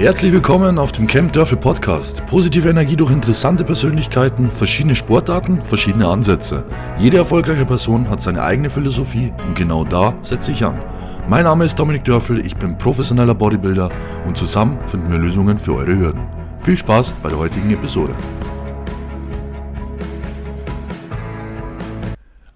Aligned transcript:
Herzlich 0.00 0.32
willkommen 0.32 0.78
auf 0.78 0.92
dem 0.92 1.06
Camp 1.06 1.34
Dörfel 1.34 1.58
Podcast. 1.58 2.26
Positive 2.26 2.66
Energie 2.70 2.96
durch 2.96 3.10
interessante 3.12 3.64
Persönlichkeiten, 3.64 4.50
verschiedene 4.50 4.96
Sportarten, 4.96 5.60
verschiedene 5.60 6.08
Ansätze. 6.08 6.64
Jede 6.98 7.18
erfolgreiche 7.18 7.66
Person 7.66 8.08
hat 8.08 8.22
seine 8.22 8.42
eigene 8.42 8.70
Philosophie 8.70 9.30
und 9.46 9.54
genau 9.54 9.84
da 9.84 10.16
setze 10.22 10.52
ich 10.52 10.64
an. 10.64 10.80
Mein 11.28 11.44
Name 11.44 11.66
ist 11.66 11.78
Dominik 11.78 12.06
Dörfel, 12.06 12.40
ich 12.46 12.56
bin 12.56 12.78
professioneller 12.78 13.34
Bodybuilder 13.34 13.90
und 14.24 14.38
zusammen 14.38 14.78
finden 14.86 15.10
wir 15.10 15.18
Lösungen 15.18 15.58
für 15.58 15.74
eure 15.74 15.94
Hürden. 15.94 16.22
Viel 16.62 16.78
Spaß 16.78 17.12
bei 17.22 17.28
der 17.28 17.36
heutigen 17.36 17.70
Episode. 17.70 18.14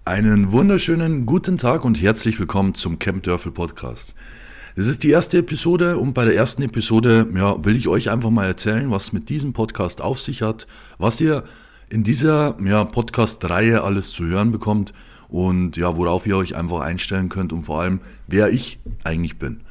Einen 0.03 0.51
wunderschönen 0.51 1.27
guten 1.27 1.59
Tag 1.59 1.85
und 1.85 2.01
herzlich 2.01 2.39
willkommen 2.39 2.73
zum 2.73 2.97
Camp 2.97 3.21
Dörfel 3.21 3.51
Podcast. 3.51 4.15
Das 4.77 4.87
ist 4.87 5.03
die 5.03 5.11
erste 5.11 5.37
Episode 5.37 5.97
und 5.97 6.13
bei 6.13 6.25
der 6.25 6.35
ersten 6.35 6.61
Episode 6.61 7.29
ja, 7.33 7.63
will 7.63 7.77
ich 7.77 7.87
euch 7.87 8.09
einfach 8.09 8.29
mal 8.29 8.45
erzählen, 8.45 8.91
was 8.91 9.13
mit 9.13 9.29
diesem 9.29 9.53
Podcast 9.53 10.01
auf 10.01 10.19
sich 10.19 10.41
hat, 10.41 10.67
was 10.97 11.21
ihr 11.21 11.45
in 11.87 12.03
dieser 12.03 12.57
ja, 12.61 12.83
Podcast-Reihe 12.83 13.85
alles 13.85 14.11
zu 14.11 14.25
hören 14.25 14.51
bekommt 14.51 14.93
und 15.29 15.77
ja, 15.77 15.95
worauf 15.95 16.27
ihr 16.27 16.35
euch 16.35 16.57
einfach 16.57 16.81
einstellen 16.81 17.29
könnt 17.29 17.53
und 17.53 17.63
vor 17.63 17.79
allem, 17.79 18.01
wer 18.27 18.49
ich 18.49 18.79
eigentlich 19.05 19.39
bin. 19.39 19.61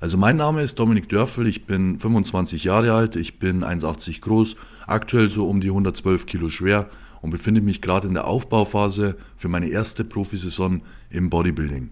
Also 0.00 0.16
mein 0.16 0.36
Name 0.36 0.62
ist 0.62 0.78
Dominik 0.78 1.08
Dörfel, 1.08 1.48
ich 1.48 1.66
bin 1.66 1.98
25 1.98 2.62
Jahre 2.62 2.92
alt, 2.92 3.16
ich 3.16 3.40
bin 3.40 3.64
1,80 3.64 4.20
groß, 4.20 4.54
aktuell 4.86 5.32
so 5.32 5.48
um 5.48 5.60
die 5.60 5.70
112 5.70 6.26
Kilo 6.26 6.48
schwer 6.48 6.88
und 7.22 7.30
befinde 7.30 7.60
mich 7.60 7.80
gerade 7.82 8.06
in 8.06 8.14
der 8.14 8.28
Aufbauphase 8.28 9.16
für 9.34 9.48
meine 9.48 9.66
erste 9.66 10.04
Profisaison 10.04 10.82
im 11.10 11.28
Bodybuilding. 11.28 11.90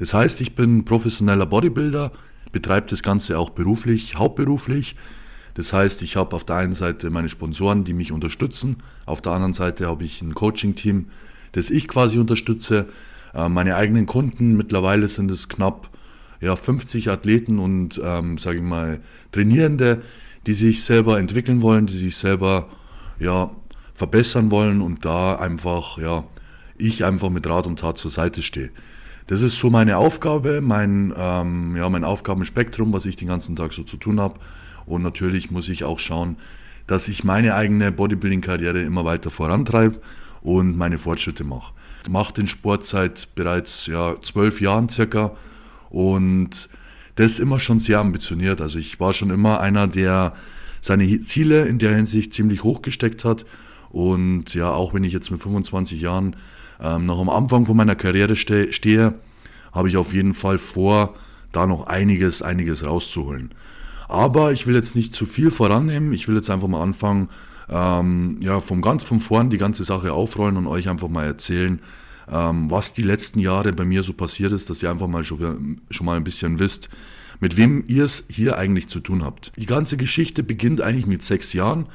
Das 0.00 0.14
heißt, 0.14 0.40
ich 0.40 0.54
bin 0.54 0.86
professioneller 0.86 1.44
Bodybuilder, 1.44 2.10
betreibe 2.52 2.86
das 2.88 3.02
Ganze 3.02 3.38
auch 3.38 3.50
beruflich, 3.50 4.16
hauptberuflich. 4.16 4.96
Das 5.52 5.74
heißt, 5.74 6.00
ich 6.00 6.16
habe 6.16 6.34
auf 6.34 6.44
der 6.44 6.56
einen 6.56 6.72
Seite 6.72 7.10
meine 7.10 7.28
Sponsoren, 7.28 7.84
die 7.84 7.92
mich 7.92 8.10
unterstützen, 8.10 8.78
auf 9.04 9.20
der 9.20 9.32
anderen 9.32 9.52
Seite 9.52 9.86
habe 9.86 10.04
ich 10.04 10.22
ein 10.22 10.34
Coaching-Team, 10.34 11.10
das 11.52 11.68
ich 11.68 11.86
quasi 11.86 12.18
unterstütze. 12.18 12.86
Äh, 13.34 13.50
meine 13.50 13.76
eigenen 13.76 14.06
Kunden, 14.06 14.56
mittlerweile 14.56 15.06
sind 15.06 15.30
es 15.30 15.50
knapp 15.50 15.90
ja, 16.40 16.56
50 16.56 17.10
Athleten 17.10 17.58
und, 17.58 18.00
ähm, 18.02 18.38
sage 18.38 18.56
ich 18.56 18.64
mal, 18.64 19.00
Trainierende, 19.32 20.00
die 20.46 20.54
sich 20.54 20.82
selber 20.82 21.18
entwickeln 21.18 21.60
wollen, 21.60 21.84
die 21.84 21.98
sich 21.98 22.16
selber 22.16 22.70
ja, 23.18 23.50
verbessern 23.94 24.50
wollen 24.50 24.80
und 24.80 25.04
da 25.04 25.34
einfach, 25.34 25.98
ja, 25.98 26.24
ich 26.78 27.04
einfach 27.04 27.28
mit 27.28 27.46
Rat 27.46 27.66
und 27.66 27.80
Tat 27.80 27.98
zur 27.98 28.10
Seite 28.10 28.42
stehe. 28.42 28.70
Das 29.30 29.42
ist 29.42 29.60
so 29.60 29.70
meine 29.70 29.96
Aufgabe, 29.96 30.60
mein, 30.60 31.14
ähm, 31.16 31.76
ja, 31.76 31.88
mein 31.88 32.02
Aufgabenspektrum, 32.02 32.92
was 32.92 33.06
ich 33.06 33.14
den 33.14 33.28
ganzen 33.28 33.54
Tag 33.54 33.72
so 33.72 33.84
zu 33.84 33.96
tun 33.96 34.18
habe. 34.18 34.40
Und 34.86 35.02
natürlich 35.02 35.52
muss 35.52 35.68
ich 35.68 35.84
auch 35.84 36.00
schauen, 36.00 36.36
dass 36.88 37.06
ich 37.06 37.22
meine 37.22 37.54
eigene 37.54 37.92
Bodybuilding-Karriere 37.92 38.82
immer 38.82 39.04
weiter 39.04 39.30
vorantreibe 39.30 40.00
und 40.42 40.76
meine 40.76 40.98
Fortschritte 40.98 41.44
mache. 41.44 41.72
Ich 42.02 42.10
mache 42.10 42.34
den 42.34 42.48
Sport 42.48 42.86
seit 42.86 43.32
bereits 43.36 43.86
ja, 43.86 44.20
zwölf 44.20 44.60
Jahren 44.60 44.88
circa 44.88 45.36
und 45.90 46.68
das 47.14 47.38
immer 47.38 47.60
schon 47.60 47.78
sehr 47.78 48.00
ambitioniert. 48.00 48.60
Also 48.60 48.80
ich 48.80 48.98
war 48.98 49.12
schon 49.12 49.30
immer 49.30 49.60
einer, 49.60 49.86
der 49.86 50.34
seine 50.80 51.20
Ziele 51.20 51.66
in 51.66 51.78
der 51.78 51.94
Hinsicht 51.94 52.34
ziemlich 52.34 52.64
hoch 52.64 52.82
gesteckt 52.82 53.24
hat. 53.24 53.46
Und 53.90 54.54
ja, 54.54 54.72
auch 54.72 54.92
wenn 54.92 55.04
ich 55.04 55.12
jetzt 55.12 55.30
mit 55.30 55.40
25 55.40 56.00
Jahren 56.00 56.34
ähm, 56.80 57.06
noch 57.06 57.20
am 57.20 57.28
Anfang 57.28 57.66
von 57.66 57.76
meiner 57.76 57.96
Karriere 57.96 58.36
ste 58.36 58.72
stehe, 58.72 59.14
habe 59.72 59.88
ich 59.88 59.96
auf 59.96 60.12
jeden 60.12 60.34
Fall 60.34 60.58
vor, 60.58 61.14
da 61.52 61.66
noch 61.66 61.86
einiges, 61.86 62.42
einiges 62.42 62.84
rauszuholen. 62.84 63.50
Aber 64.08 64.52
ich 64.52 64.66
will 64.66 64.74
jetzt 64.74 64.96
nicht 64.96 65.14
zu 65.14 65.26
viel 65.26 65.50
vorannehmen. 65.50 66.12
Ich 66.12 66.26
will 66.26 66.34
jetzt 66.34 66.50
einfach 66.50 66.68
mal 66.68 66.82
anfangen, 66.82 67.28
ähm, 67.68 68.38
ja, 68.42 68.58
vom 68.60 68.82
ganz 68.82 69.04
von 69.04 69.20
vorn 69.20 69.50
die 69.50 69.58
ganze 69.58 69.84
Sache 69.84 70.12
aufrollen 70.12 70.56
und 70.56 70.66
euch 70.66 70.88
einfach 70.88 71.08
mal 71.08 71.24
erzählen, 71.24 71.80
ähm, 72.30 72.70
was 72.70 72.92
die 72.92 73.02
letzten 73.02 73.38
Jahre 73.38 73.72
bei 73.72 73.84
mir 73.84 74.02
so 74.02 74.12
passiert 74.12 74.52
ist, 74.52 74.68
dass 74.70 74.82
ihr 74.82 74.90
einfach 74.90 75.06
mal 75.06 75.24
schon, 75.24 75.80
schon 75.90 76.06
mal 76.06 76.16
ein 76.16 76.24
bisschen 76.24 76.58
wisst, 76.58 76.88
mit 77.38 77.56
wem 77.56 77.84
ihr 77.86 78.04
es 78.04 78.24
hier 78.28 78.58
eigentlich 78.58 78.88
zu 78.88 79.00
tun 79.00 79.24
habt. 79.24 79.52
Die 79.56 79.66
ganze 79.66 79.96
Geschichte 79.96 80.42
beginnt 80.42 80.80
eigentlich 80.80 81.06
mit 81.06 81.22
sechs 81.22 81.52
Jahren 81.52 81.86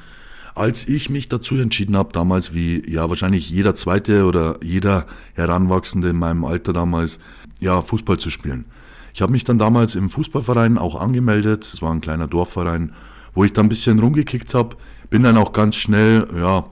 als 0.56 0.88
ich 0.88 1.10
mich 1.10 1.28
dazu 1.28 1.56
entschieden 1.56 1.96
habe, 1.96 2.12
damals 2.12 2.54
wie 2.54 2.82
ja 2.90 3.08
wahrscheinlich 3.10 3.50
jeder 3.50 3.74
zweite 3.74 4.24
oder 4.24 4.58
jeder 4.62 5.06
Heranwachsende 5.34 6.08
in 6.08 6.16
meinem 6.16 6.44
Alter 6.44 6.72
damals, 6.72 7.20
ja, 7.60 7.82
Fußball 7.82 8.18
zu 8.18 8.30
spielen. 8.30 8.64
Ich 9.12 9.22
habe 9.22 9.32
mich 9.32 9.44
dann 9.44 9.58
damals 9.58 9.94
im 9.94 10.10
Fußballverein 10.10 10.78
auch 10.78 10.98
angemeldet, 11.00 11.64
es 11.64 11.82
war 11.82 11.92
ein 11.92 12.00
kleiner 12.00 12.26
Dorfverein, 12.26 12.92
wo 13.34 13.44
ich 13.44 13.52
dann 13.52 13.66
ein 13.66 13.68
bisschen 13.68 13.98
rumgekickt 13.98 14.54
habe, 14.54 14.76
bin 15.10 15.22
dann 15.22 15.36
auch 15.36 15.52
ganz 15.52 15.76
schnell, 15.76 16.26
ja, 16.36 16.64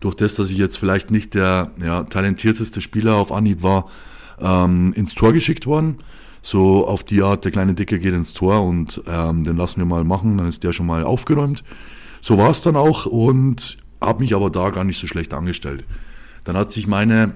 durch 0.00 0.14
das, 0.14 0.34
dass 0.34 0.50
ich 0.50 0.58
jetzt 0.58 0.78
vielleicht 0.78 1.10
nicht 1.10 1.32
der 1.34 1.70
ja, 1.82 2.02
talentierteste 2.02 2.80
Spieler 2.80 3.14
auf 3.14 3.32
Anhieb 3.32 3.62
war, 3.62 3.86
ähm, 4.40 4.92
ins 4.94 5.14
Tor 5.14 5.32
geschickt 5.32 5.66
worden. 5.66 5.98
So 6.42 6.86
auf 6.86 7.04
die 7.04 7.22
Art, 7.22 7.44
der 7.44 7.52
kleine 7.52 7.74
Dicke 7.74 7.98
geht 7.98 8.12
ins 8.12 8.34
Tor 8.34 8.62
und 8.62 9.00
ähm, 9.06 9.44
den 9.44 9.56
lassen 9.56 9.78
wir 9.78 9.86
mal 9.86 10.02
machen, 10.02 10.36
dann 10.38 10.48
ist 10.48 10.64
der 10.64 10.72
schon 10.72 10.86
mal 10.86 11.04
aufgeräumt. 11.04 11.62
So 12.22 12.38
war 12.38 12.50
es 12.50 12.62
dann 12.62 12.76
auch 12.76 13.04
und 13.04 13.76
habe 14.00 14.22
mich 14.22 14.34
aber 14.34 14.48
da 14.48 14.70
gar 14.70 14.84
nicht 14.84 15.00
so 15.00 15.08
schlecht 15.08 15.34
angestellt. 15.34 15.84
Dann 16.44 16.56
hat 16.56 16.70
sich 16.70 16.86
meine, 16.86 17.34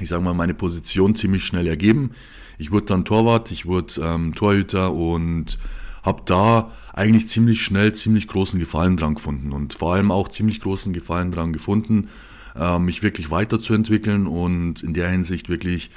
ich 0.00 0.10
sage 0.10 0.22
mal, 0.22 0.34
meine 0.34 0.52
Position 0.52 1.14
ziemlich 1.14 1.46
schnell 1.46 1.66
ergeben. 1.66 2.12
Ich 2.58 2.70
wurde 2.70 2.86
dann 2.86 3.06
Torwart, 3.06 3.50
ich 3.50 3.64
wurde 3.64 3.94
ähm, 4.02 4.34
Torhüter 4.34 4.92
und 4.92 5.58
habe 6.02 6.22
da 6.26 6.72
eigentlich 6.92 7.30
ziemlich 7.30 7.62
schnell 7.62 7.94
ziemlich 7.94 8.28
großen 8.28 8.60
Gefallen 8.60 8.98
dran 8.98 9.14
gefunden 9.14 9.50
und 9.50 9.72
vor 9.72 9.94
allem 9.94 10.10
auch 10.10 10.28
ziemlich 10.28 10.60
großen 10.60 10.92
Gefallen 10.92 11.32
dran 11.32 11.54
gefunden, 11.54 12.08
äh, 12.54 12.78
mich 12.78 13.02
wirklich 13.02 13.30
weiterzuentwickeln 13.30 14.26
und 14.26 14.82
in 14.82 14.92
der 14.92 15.08
Hinsicht 15.08 15.48
wirklich 15.48 15.90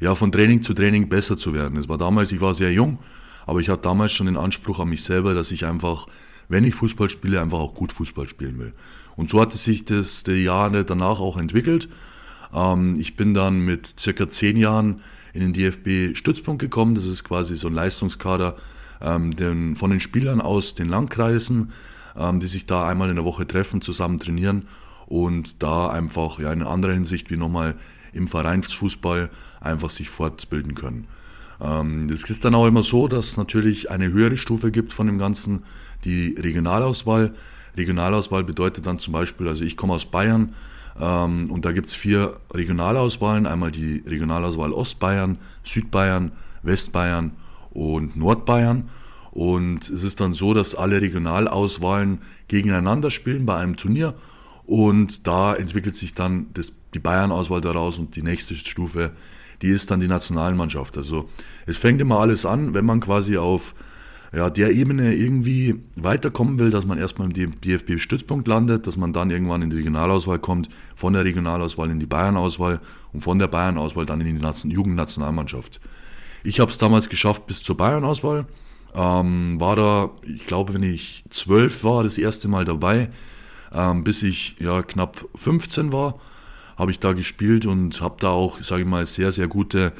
ja 0.00 0.14
von 0.14 0.32
Training 0.32 0.62
zu 0.62 0.72
Training 0.72 1.10
besser 1.10 1.36
zu 1.36 1.52
werden. 1.52 1.76
Es 1.76 1.88
war 1.88 1.98
damals, 1.98 2.32
ich 2.32 2.40
war 2.40 2.54
sehr 2.54 2.72
jung, 2.72 2.98
aber 3.46 3.60
ich 3.60 3.68
hatte 3.68 3.82
damals 3.82 4.12
schon 4.12 4.26
den 4.26 4.38
Anspruch 4.38 4.78
an 4.78 4.88
mich 4.88 5.02
selber, 5.04 5.34
dass 5.34 5.50
ich 5.50 5.66
einfach 5.66 6.06
wenn 6.48 6.64
ich 6.64 6.74
Fußball 6.74 7.10
spiele, 7.10 7.40
einfach 7.40 7.58
auch 7.58 7.74
gut 7.74 7.92
Fußball 7.92 8.28
spielen 8.28 8.58
will. 8.58 8.72
Und 9.16 9.30
so 9.30 9.40
hat 9.40 9.54
es 9.54 9.64
sich 9.64 9.84
das 9.84 10.22
die 10.22 10.44
Jahre 10.44 10.84
danach 10.84 11.20
auch 11.20 11.36
entwickelt. 11.36 11.88
Ähm, 12.54 12.96
ich 12.98 13.16
bin 13.16 13.34
dann 13.34 13.60
mit 13.60 13.98
circa 13.98 14.28
zehn 14.28 14.56
Jahren 14.56 15.00
in 15.34 15.40
den 15.40 15.52
DFB-Stützpunkt 15.52 16.60
gekommen. 16.60 16.94
Das 16.94 17.04
ist 17.04 17.24
quasi 17.24 17.56
so 17.56 17.68
ein 17.68 17.74
Leistungskader 17.74 18.56
ähm, 19.00 19.36
den, 19.36 19.76
von 19.76 19.90
den 19.90 20.00
Spielern 20.00 20.40
aus 20.40 20.74
den 20.74 20.88
Landkreisen, 20.88 21.72
ähm, 22.16 22.40
die 22.40 22.46
sich 22.46 22.66
da 22.66 22.88
einmal 22.88 23.10
in 23.10 23.16
der 23.16 23.24
Woche 23.24 23.46
treffen, 23.46 23.82
zusammen 23.82 24.18
trainieren 24.18 24.66
und 25.06 25.62
da 25.62 25.88
einfach 25.88 26.38
ja, 26.38 26.52
in 26.52 26.62
anderer 26.62 26.92
Hinsicht 26.92 27.30
wie 27.30 27.36
nochmal 27.36 27.74
im 28.12 28.28
Vereinsfußball 28.28 29.30
einfach 29.60 29.90
sich 29.90 30.08
fortbilden 30.08 30.74
können. 30.74 31.06
Das 31.60 32.22
ist 32.22 32.44
dann 32.44 32.54
auch 32.54 32.66
immer 32.66 32.84
so, 32.84 33.08
dass 33.08 33.30
es 33.30 33.36
natürlich 33.36 33.90
eine 33.90 34.12
höhere 34.12 34.36
Stufe 34.36 34.70
gibt 34.70 34.92
von 34.92 35.08
dem 35.08 35.18
Ganzen 35.18 35.64
die 36.04 36.34
Regionalauswahl. 36.38 37.34
Regionalauswahl 37.76 38.44
bedeutet 38.44 38.86
dann 38.86 38.98
zum 38.98 39.12
Beispiel, 39.12 39.48
also 39.48 39.64
ich 39.64 39.76
komme 39.76 39.94
aus 39.94 40.06
Bayern 40.06 40.54
ähm, 41.00 41.50
und 41.50 41.64
da 41.64 41.72
gibt 41.72 41.88
es 41.88 41.94
vier 41.94 42.38
Regionalauswahlen. 42.52 43.46
Einmal 43.46 43.70
die 43.70 44.02
Regionalauswahl 44.06 44.72
Ostbayern, 44.72 45.38
Südbayern, 45.62 46.32
Westbayern 46.62 47.32
und 47.70 48.16
Nordbayern. 48.16 48.88
Und 49.30 49.88
es 49.88 50.02
ist 50.02 50.20
dann 50.20 50.32
so, 50.32 50.54
dass 50.54 50.74
alle 50.74 51.00
Regionalauswahlen 51.00 52.22
gegeneinander 52.48 53.10
spielen 53.10 53.46
bei 53.46 53.56
einem 53.56 53.76
Turnier. 53.76 54.14
Und 54.66 55.26
da 55.26 55.54
entwickelt 55.54 55.96
sich 55.96 56.14
dann 56.14 56.48
das, 56.54 56.72
die 56.94 56.98
Bayern-Auswahl 56.98 57.60
daraus 57.60 57.98
und 57.98 58.16
die 58.16 58.22
nächste 58.22 58.54
Stufe, 58.54 59.12
die 59.62 59.68
ist 59.68 59.90
dann 59.90 60.00
die 60.00 60.08
Nationalmannschaft. 60.08 60.96
Also 60.96 61.28
es 61.66 61.78
fängt 61.78 62.00
immer 62.00 62.18
alles 62.18 62.44
an, 62.44 62.74
wenn 62.74 62.84
man 62.84 63.00
quasi 63.00 63.38
auf 63.38 63.74
ja, 64.32 64.50
der 64.50 64.72
Ebene 64.72 65.14
irgendwie 65.14 65.76
weiterkommen 65.96 66.58
will, 66.58 66.70
dass 66.70 66.84
man 66.84 66.98
erstmal 66.98 67.30
im 67.30 67.60
DFB-Stützpunkt 67.60 68.46
landet, 68.46 68.86
dass 68.86 68.96
man 68.96 69.12
dann 69.12 69.30
irgendwann 69.30 69.62
in 69.62 69.70
die 69.70 69.76
Regionalauswahl 69.76 70.38
kommt, 70.38 70.68
von 70.94 71.14
der 71.14 71.24
Regionalauswahl 71.24 71.90
in 71.90 71.98
die 71.98 72.06
Bayern-Auswahl 72.06 72.80
und 73.12 73.22
von 73.22 73.38
der 73.38 73.48
Bayern-Auswahl 73.48 74.04
dann 74.04 74.20
in 74.20 74.38
die 74.38 74.68
Jugendnationalmannschaft. 74.68 75.80
Ich 76.44 76.60
habe 76.60 76.70
es 76.70 76.78
damals 76.78 77.08
geschafft 77.08 77.46
bis 77.46 77.62
zur 77.62 77.76
Bayern-Auswahl. 77.76 78.46
Ähm, 78.94 79.60
war 79.60 79.76
da, 79.76 80.10
ich 80.22 80.46
glaube, 80.46 80.74
wenn 80.74 80.82
ich 80.82 81.24
zwölf 81.30 81.84
war, 81.84 82.02
das 82.04 82.18
erste 82.18 82.48
Mal 82.48 82.64
dabei, 82.64 83.10
ähm, 83.72 84.04
bis 84.04 84.22
ich 84.22 84.56
ja 84.58 84.82
knapp 84.82 85.26
15 85.34 85.92
war, 85.92 86.18
habe 86.76 86.90
ich 86.90 87.00
da 87.00 87.12
gespielt 87.12 87.66
und 87.66 88.00
habe 88.00 88.16
da 88.20 88.28
auch, 88.28 88.62
sage 88.62 88.82
ich 88.82 88.88
mal, 88.88 89.04
sehr, 89.04 89.32
sehr 89.32 89.48
gute 89.48 89.92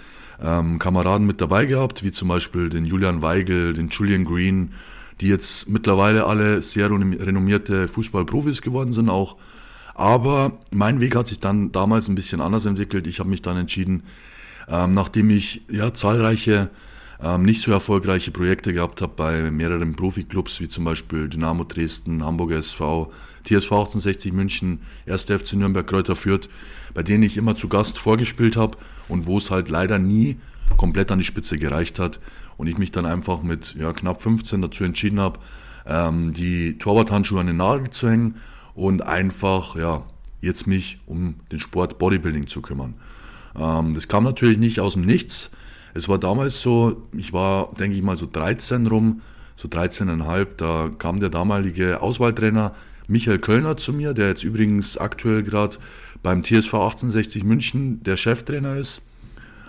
ähm, 0.43 0.79
Kameraden 0.79 1.27
mit 1.27 1.41
dabei 1.41 1.67
gehabt, 1.67 2.03
wie 2.03 2.13
zum 2.13 2.29
Beispiel 2.29 2.69
den 2.69 2.85
Julian 2.85 3.23
Weigel, 3.23 3.73
den 3.73 3.89
Julian 3.89 4.25
Green, 4.25 4.73
die 5.21 5.29
jetzt 5.29 5.69
mittlerweile 5.69 6.25
alle 6.27 6.63
sehr 6.63 6.91
renommierte 6.91 7.89
Fußballprofis 7.89 8.63
geworden 8.63 8.93
sind 8.93 9.09
auch. 9.09 9.37
Aber 9.95 10.53
mein 10.71 11.01
Weg 11.01 11.17
hat 11.17 11.27
sich 11.27 11.41
dann 11.41 11.73
damals 11.73 12.09
ein 12.09 12.15
bisschen 12.15 12.41
anders 12.41 12.67
entwickelt. 12.67 13.09
Ich 13.09 13.19
habe 13.19 13.29
mich 13.29 13.43
dann 13.43 13.57
entschieden, 13.57 14.05
ähm, 14.69 14.93
nachdem 14.93 15.31
ich 15.31 15.63
ja 15.71 15.93
zahlreiche 15.93 16.71
ähm, 17.23 17.43
nicht 17.43 17.63
so 17.63 17.73
erfolgreiche 17.73 18.31
Projekte 18.31 18.73
gehabt 18.73 19.03
habe 19.03 19.13
bei 19.17 19.51
mehreren 19.51 19.97
Profiklubs, 19.97 20.61
wie 20.61 20.69
zum 20.69 20.85
Beispiel 20.85 21.29
Dynamo 21.29 21.65
Dresden, 21.65 22.25
Hamburger 22.25 22.59
SV, 22.59 23.11
TSV 23.45 23.73
1860 23.73 24.33
München, 24.33 24.81
1. 25.07 25.25
FC 25.25 25.55
Nürnberg, 25.55 25.87
Kräuter 25.87 26.17
Fürth, 26.17 26.49
bei 26.95 27.03
denen 27.03 27.23
ich 27.23 27.37
immer 27.37 27.57
zu 27.57 27.69
Gast 27.69 27.99
vorgespielt 27.99 28.57
habe 28.57 28.79
und 29.09 29.27
wo 29.27 29.39
es 29.39 29.51
halt 29.51 29.69
leider 29.69 29.99
nie 29.99 30.37
komplett 30.77 31.11
an 31.11 31.19
die 31.19 31.25
Spitze 31.25 31.57
gereicht 31.57 31.99
hat 31.99 32.21
und 32.57 32.67
ich 32.67 32.79
mich 32.79 32.93
dann 32.93 33.07
einfach 33.07 33.43
mit 33.43 33.75
ja, 33.75 33.93
knapp 33.93 34.21
15 34.21 34.63
dazu 34.63 34.85
entschieden 34.85 35.21
habe, 35.21 35.41
ähm, 35.87 36.33
die 36.33 36.79
Torwarthandschuhe 36.79 37.41
an 37.41 37.47
den 37.47 37.57
Nagel 37.57 37.91
zu 37.91 38.09
hängen 38.09 38.37
und 38.75 39.03
einfach 39.03 39.77
ja, 39.77 40.05
jetzt 40.41 40.67
mich 40.67 41.01
um 41.07 41.37
den 41.51 41.59
Sport 41.59 41.99
Bodybuilding 41.99 42.47
zu 42.47 42.63
kümmern. 42.63 42.95
Ähm, 43.57 43.95
das 43.95 44.09
kam 44.09 44.25
natürlich 44.25 44.59
nicht 44.59 44.81
aus 44.81 44.93
dem 44.93 45.03
Nichts. 45.03 45.51
Es 45.95 46.09
war 46.09 46.19
damals 46.19 46.61
so, 46.61 47.03
ich 47.17 47.33
war, 47.33 47.75
denke 47.79 47.97
ich 47.97 48.03
mal, 48.03 48.17
so 48.17 48.29
13 48.31 48.87
rum, 48.87 49.23
so 49.57 49.69
13,5, 49.69 50.47
da 50.57 50.91
kam 50.99 51.21
der 51.21 51.31
damalige 51.31 52.01
Auswahltrainer 52.01 52.75
Michael 53.09 53.39
Kölner 53.39 53.77
zu 53.77 53.93
mir, 53.93 54.13
der 54.13 54.29
jetzt 54.29 54.45
übrigens 54.45 54.99
aktuell 54.99 55.43
gerade 55.43 55.77
beim 56.23 56.43
TSV 56.43 56.75
1860 56.75 57.45
München 57.45 58.03
der 58.03 58.17
Cheftrainer 58.17 58.77
ist, 58.77 59.03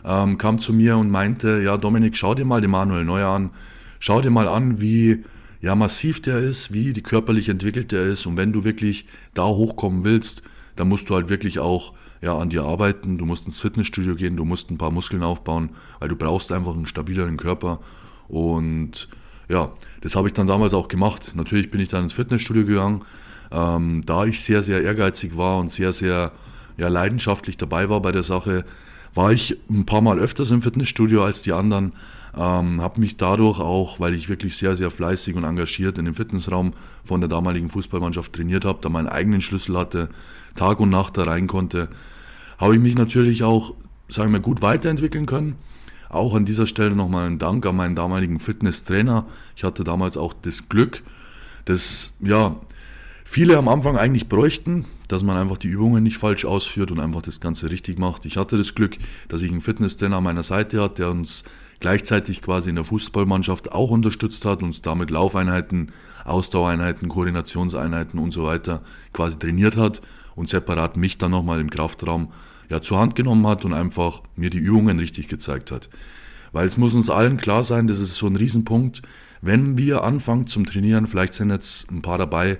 ähm, 0.05 0.37
kam 0.37 0.59
zu 0.59 0.73
mir 0.73 0.97
und 0.97 1.09
meinte, 1.09 1.61
ja 1.61 1.77
Dominik, 1.77 2.17
schau 2.17 2.35
dir 2.35 2.45
mal 2.45 2.61
den 2.61 2.71
Manuel 2.71 3.05
Neuer 3.05 3.29
an, 3.29 3.51
schau 3.99 4.21
dir 4.21 4.29
mal 4.29 4.47
an, 4.47 4.81
wie 4.81 5.23
ja, 5.61 5.75
massiv 5.75 6.21
der 6.21 6.39
ist, 6.39 6.73
wie 6.73 6.93
die 6.93 7.01
körperlich 7.01 7.49
entwickelt 7.49 7.91
der 7.91 8.03
ist. 8.03 8.25
Und 8.25 8.37
wenn 8.37 8.53
du 8.53 8.63
wirklich 8.63 9.05
da 9.33 9.45
hochkommen 9.45 10.03
willst, 10.03 10.43
dann 10.75 10.87
musst 10.87 11.09
du 11.09 11.15
halt 11.15 11.29
wirklich 11.29 11.59
auch 11.59 11.93
ja, 12.21 12.37
an 12.37 12.49
dir 12.49 12.63
arbeiten, 12.63 13.17
du 13.17 13.25
musst 13.25 13.45
ins 13.45 13.59
Fitnessstudio 13.59 14.15
gehen, 14.15 14.35
du 14.35 14.45
musst 14.45 14.69
ein 14.71 14.77
paar 14.77 14.91
Muskeln 14.91 15.23
aufbauen, 15.23 15.69
weil 15.99 16.09
du 16.09 16.15
brauchst 16.15 16.51
einfach 16.51 16.73
einen 16.73 16.87
stabileren 16.87 17.37
Körper. 17.37 17.79
Und 18.27 19.07
ja, 19.47 19.71
das 20.01 20.15
habe 20.15 20.27
ich 20.27 20.33
dann 20.33 20.47
damals 20.47 20.73
auch 20.73 20.87
gemacht. 20.87 21.33
Natürlich 21.35 21.71
bin 21.71 21.81
ich 21.81 21.89
dann 21.89 22.03
ins 22.03 22.13
Fitnessstudio 22.13 22.65
gegangen, 22.65 23.03
ähm, 23.51 24.03
da 24.05 24.25
ich 24.25 24.41
sehr, 24.41 24.63
sehr 24.63 24.83
ehrgeizig 24.83 25.37
war 25.37 25.57
und 25.57 25.71
sehr, 25.71 25.91
sehr 25.91 26.31
ja, 26.77 26.87
leidenschaftlich 26.87 27.57
dabei 27.57 27.89
war 27.89 28.01
bei 28.01 28.11
der 28.11 28.23
Sache, 28.23 28.65
war 29.15 29.31
ich 29.31 29.57
ein 29.69 29.85
paar 29.85 30.01
Mal 30.01 30.19
öfters 30.19 30.51
im 30.51 30.61
Fitnessstudio 30.61 31.23
als 31.23 31.41
die 31.41 31.53
anderen. 31.53 31.93
Ähm, 32.39 32.79
habe 32.79 33.01
mich 33.01 33.17
dadurch 33.17 33.59
auch, 33.59 33.99
weil 33.99 34.13
ich 34.13 34.29
wirklich 34.29 34.55
sehr, 34.55 34.77
sehr 34.77 34.91
fleißig 34.91 35.35
und 35.35 35.43
engagiert 35.43 35.97
in 35.97 36.05
dem 36.05 36.13
Fitnessraum 36.13 36.71
von 37.03 37.19
der 37.19 37.27
damaligen 37.27 37.67
Fußballmannschaft 37.67 38.31
trainiert 38.31 38.63
habe, 38.63 38.79
da 38.81 38.87
meinen 38.87 39.09
eigenen 39.09 39.41
Schlüssel 39.41 39.77
hatte, 39.77 40.07
Tag 40.55 40.79
und 40.79 40.89
Nacht 40.89 41.17
da 41.17 41.23
rein 41.23 41.47
konnte, 41.47 41.89
habe 42.57 42.75
ich 42.75 42.81
mich 42.81 42.95
natürlich 42.95 43.43
auch, 43.43 43.73
sagen 44.07 44.31
wir, 44.31 44.39
gut 44.39 44.61
weiterentwickeln 44.61 45.25
können. 45.25 45.57
Auch 46.07 46.33
an 46.33 46.45
dieser 46.45 46.65
Stelle 46.65 46.95
nochmal 46.95 47.27
ein 47.27 47.39
Dank 47.39 47.65
an 47.65 47.75
meinen 47.75 47.97
damaligen 47.97 48.39
Fitnesstrainer. 48.39 49.25
Ich 49.57 49.65
hatte 49.65 49.83
damals 49.83 50.15
auch 50.15 50.33
das 50.33 50.69
Glück, 50.69 51.03
dass 51.65 52.13
ja, 52.21 52.55
viele 53.25 53.57
am 53.57 53.67
Anfang 53.67 53.97
eigentlich 53.97 54.29
bräuchten, 54.29 54.85
dass 55.09 55.23
man 55.23 55.35
einfach 55.35 55.57
die 55.57 55.67
Übungen 55.67 56.03
nicht 56.03 56.17
falsch 56.17 56.45
ausführt 56.45 56.91
und 56.91 57.01
einfach 57.01 57.21
das 57.21 57.41
Ganze 57.41 57.69
richtig 57.69 57.99
macht. 57.99 58.25
Ich 58.25 58.37
hatte 58.37 58.57
das 58.57 58.75
Glück, 58.75 58.97
dass 59.27 59.41
ich 59.41 59.51
einen 59.51 59.59
Fitnesstrainer 59.59 60.17
an 60.17 60.23
meiner 60.23 60.43
Seite 60.43 60.81
hatte, 60.81 61.01
der 61.01 61.11
uns 61.11 61.43
gleichzeitig 61.79 62.41
quasi 62.41 62.69
in 62.69 62.75
der 62.75 62.83
Fußballmannschaft 62.83 63.71
auch 63.71 63.89
unterstützt 63.89 64.45
hat, 64.45 64.63
uns 64.63 64.81
damit 64.81 65.09
Laufeinheiten, 65.09 65.91
Ausdauereinheiten, 66.25 67.09
Koordinationseinheiten 67.09 68.19
und 68.19 68.31
so 68.31 68.45
weiter 68.45 68.81
quasi 69.13 69.39
trainiert 69.39 69.77
hat 69.77 70.01
und 70.35 70.49
separat 70.49 70.97
mich 70.97 71.17
dann 71.17 71.31
nochmal 71.31 71.59
im 71.59 71.69
Kraftraum 71.69 72.31
ja, 72.69 72.81
zur 72.81 72.99
Hand 72.99 73.15
genommen 73.15 73.47
hat 73.47 73.65
und 73.65 73.73
einfach 73.73 74.21
mir 74.35 74.49
die 74.49 74.57
Übungen 74.57 74.99
richtig 74.99 75.27
gezeigt 75.27 75.71
hat. 75.71 75.89
Weil 76.51 76.67
es 76.67 76.77
muss 76.77 76.93
uns 76.93 77.09
allen 77.09 77.37
klar 77.37 77.63
sein, 77.63 77.87
das 77.87 77.99
ist 77.99 78.15
so 78.15 78.27
ein 78.27 78.35
Riesenpunkt, 78.35 79.01
wenn 79.41 79.77
wir 79.77 80.03
anfangen 80.03 80.47
zum 80.47 80.65
Trainieren, 80.65 81.07
vielleicht 81.07 81.33
sind 81.33 81.49
jetzt 81.49 81.89
ein 81.91 82.01
paar 82.01 82.17
dabei, 82.17 82.57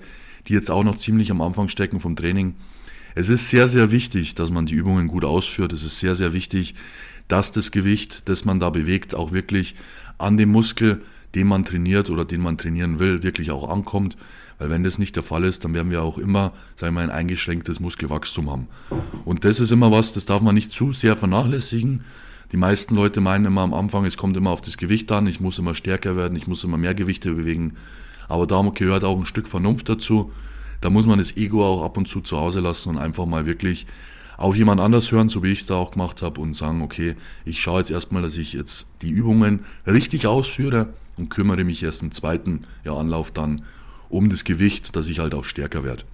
die 0.48 0.54
jetzt 0.54 0.70
auch 0.70 0.84
noch 0.84 0.96
ziemlich 0.96 1.30
am 1.30 1.42
Anfang 1.42 1.68
stecken 1.68 2.00
vom 2.00 2.16
Training. 2.16 2.54
Es 3.14 3.28
ist 3.28 3.48
sehr, 3.48 3.68
sehr 3.68 3.90
wichtig, 3.90 4.34
dass 4.34 4.50
man 4.50 4.66
die 4.66 4.74
Übungen 4.74 5.08
gut 5.08 5.24
ausführt. 5.24 5.72
Es 5.72 5.82
ist 5.82 5.98
sehr, 5.98 6.14
sehr 6.14 6.32
wichtig, 6.32 6.74
dass 7.30 7.52
das 7.52 7.70
Gewicht, 7.70 8.28
das 8.28 8.44
man 8.44 8.60
da 8.60 8.70
bewegt, 8.70 9.14
auch 9.14 9.32
wirklich 9.32 9.74
an 10.18 10.36
dem 10.36 10.50
Muskel, 10.50 11.02
den 11.34 11.46
man 11.46 11.64
trainiert 11.64 12.10
oder 12.10 12.24
den 12.24 12.40
man 12.40 12.58
trainieren 12.58 12.98
will, 12.98 13.22
wirklich 13.22 13.50
auch 13.50 13.68
ankommt. 13.70 14.16
Weil 14.58 14.68
wenn 14.68 14.84
das 14.84 14.98
nicht 14.98 15.16
der 15.16 15.22
Fall 15.22 15.44
ist, 15.44 15.64
dann 15.64 15.72
werden 15.72 15.90
wir 15.90 16.02
auch 16.02 16.18
immer, 16.18 16.52
sagen 16.76 16.94
wir 16.94 17.00
mal, 17.00 17.04
ein 17.04 17.10
eingeschränktes 17.10 17.80
Muskelwachstum 17.80 18.50
haben. 18.50 18.66
Und 19.24 19.44
das 19.44 19.60
ist 19.60 19.70
immer 19.70 19.90
was, 19.90 20.12
das 20.12 20.26
darf 20.26 20.42
man 20.42 20.54
nicht 20.54 20.72
zu 20.72 20.92
sehr 20.92 21.16
vernachlässigen. 21.16 22.04
Die 22.52 22.56
meisten 22.56 22.96
Leute 22.96 23.20
meinen 23.20 23.46
immer 23.46 23.62
am 23.62 23.72
Anfang, 23.72 24.04
es 24.04 24.16
kommt 24.16 24.36
immer 24.36 24.50
auf 24.50 24.60
das 24.60 24.76
Gewicht 24.76 25.10
an, 25.12 25.26
ich 25.28 25.40
muss 25.40 25.58
immer 25.58 25.74
stärker 25.74 26.16
werden, 26.16 26.36
ich 26.36 26.46
muss 26.46 26.64
immer 26.64 26.76
mehr 26.76 26.94
Gewichte 26.94 27.32
bewegen. 27.32 27.76
Aber 28.28 28.46
da 28.46 28.60
gehört 28.74 29.04
auch 29.04 29.18
ein 29.18 29.24
Stück 29.24 29.48
Vernunft 29.48 29.88
dazu. 29.88 30.32
Da 30.80 30.90
muss 30.90 31.06
man 31.06 31.18
das 31.18 31.36
Ego 31.36 31.64
auch 31.64 31.84
ab 31.84 31.96
und 31.96 32.08
zu 32.08 32.20
zu 32.20 32.36
Hause 32.36 32.60
lassen 32.60 32.90
und 32.90 32.98
einfach 32.98 33.26
mal 33.26 33.46
wirklich 33.46 33.86
auf 34.40 34.56
jemand 34.56 34.80
anders 34.80 35.12
hören, 35.12 35.28
so 35.28 35.42
wie 35.42 35.52
ich 35.52 35.60
es 35.60 35.66
da 35.66 35.74
auch 35.74 35.90
gemacht 35.90 36.22
habe 36.22 36.40
und 36.40 36.54
sagen, 36.54 36.80
okay, 36.80 37.14
ich 37.44 37.60
schaue 37.60 37.80
jetzt 37.80 37.90
erstmal, 37.90 38.22
dass 38.22 38.38
ich 38.38 38.54
jetzt 38.54 38.86
die 39.02 39.10
Übungen 39.10 39.66
richtig 39.86 40.26
ausführe 40.26 40.88
und 41.18 41.28
kümmere 41.28 41.62
mich 41.62 41.82
erst 41.82 42.00
im 42.00 42.10
zweiten 42.10 42.64
ja, 42.82 42.96
Anlauf 42.96 43.30
dann 43.30 43.62
um 44.08 44.30
das 44.30 44.44
Gewicht, 44.44 44.96
dass 44.96 45.08
ich 45.08 45.18
halt 45.18 45.34
auch 45.34 45.44
stärker 45.44 45.84
werde. 45.84 46.04